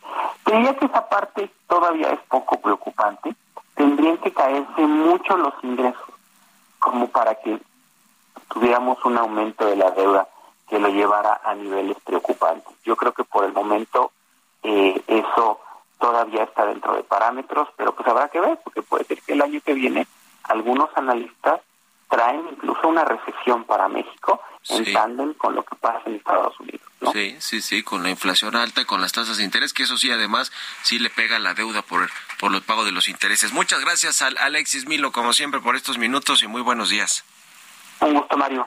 Creía 0.42 0.76
que 0.76 0.86
esa 0.86 1.08
parte 1.08 1.50
todavía 1.68 2.10
es 2.10 2.18
poco 2.28 2.60
preocupante. 2.60 3.32
Tendrían 3.76 4.18
que 4.18 4.32
caerse 4.32 4.82
mucho 4.82 5.36
los 5.36 5.54
ingresos 5.62 6.08
como 6.80 7.06
para 7.08 7.36
que 7.36 7.60
tuviéramos 8.48 9.04
un 9.04 9.18
aumento 9.18 9.66
de 9.66 9.76
la 9.76 9.92
deuda 9.92 10.26
que 10.68 10.80
lo 10.80 10.88
llevara 10.88 11.40
a 11.44 11.54
niveles 11.54 11.96
preocupantes. 12.04 12.74
Yo 12.84 12.96
creo 12.96 13.12
que 13.12 13.22
por 13.22 13.44
el 13.44 13.52
momento 13.52 14.10
eh, 14.64 15.00
eso 15.06 15.60
todavía 16.00 16.42
está 16.42 16.66
dentro 16.66 16.96
de 16.96 17.04
parámetros, 17.04 17.68
pero 17.76 17.94
pues 17.94 18.08
habrá 18.08 18.28
que 18.28 18.40
ver, 18.40 18.58
porque 18.64 18.82
puede 18.82 19.04
ser 19.04 19.22
que 19.22 19.34
el 19.34 19.42
año 19.42 19.60
que 19.64 19.74
viene 19.74 20.08
algunos 20.42 20.90
analistas 20.96 21.60
traen 22.08 22.42
incluso 22.52 22.88
una 22.88 23.04
recesión 23.04 23.64
para 23.64 23.88
México 23.88 24.40
en 24.68 24.92
tándem 24.92 25.34
con 25.34 25.54
lo 25.54 25.64
que 25.64 25.76
pasa 25.76 26.02
en 26.06 26.16
Estados 26.16 26.58
Unidos. 26.60 26.80
Sí, 27.12 27.36
sí, 27.38 27.60
sí, 27.60 27.82
con 27.82 28.02
la 28.02 28.10
inflación 28.10 28.56
alta, 28.56 28.84
con 28.84 29.00
las 29.00 29.12
tasas 29.12 29.38
de 29.38 29.44
interés, 29.44 29.72
que 29.72 29.84
eso 29.84 29.96
sí, 29.96 30.10
además, 30.10 30.50
sí 30.82 30.98
le 30.98 31.10
pega 31.10 31.38
la 31.38 31.54
deuda 31.54 31.82
por, 31.82 32.08
por 32.38 32.54
el 32.54 32.62
pago 32.62 32.84
de 32.84 32.92
los 32.92 33.08
intereses. 33.08 33.52
Muchas 33.52 33.80
gracias 33.80 34.22
al 34.22 34.36
Alexis 34.38 34.86
Milo, 34.86 35.12
como 35.12 35.32
siempre, 35.32 35.60
por 35.60 35.76
estos 35.76 35.98
minutos 35.98 36.42
y 36.42 36.46
muy 36.46 36.62
buenos 36.62 36.90
días. 36.90 37.24
Un 38.00 38.14
gusto, 38.14 38.36
Mario. 38.36 38.66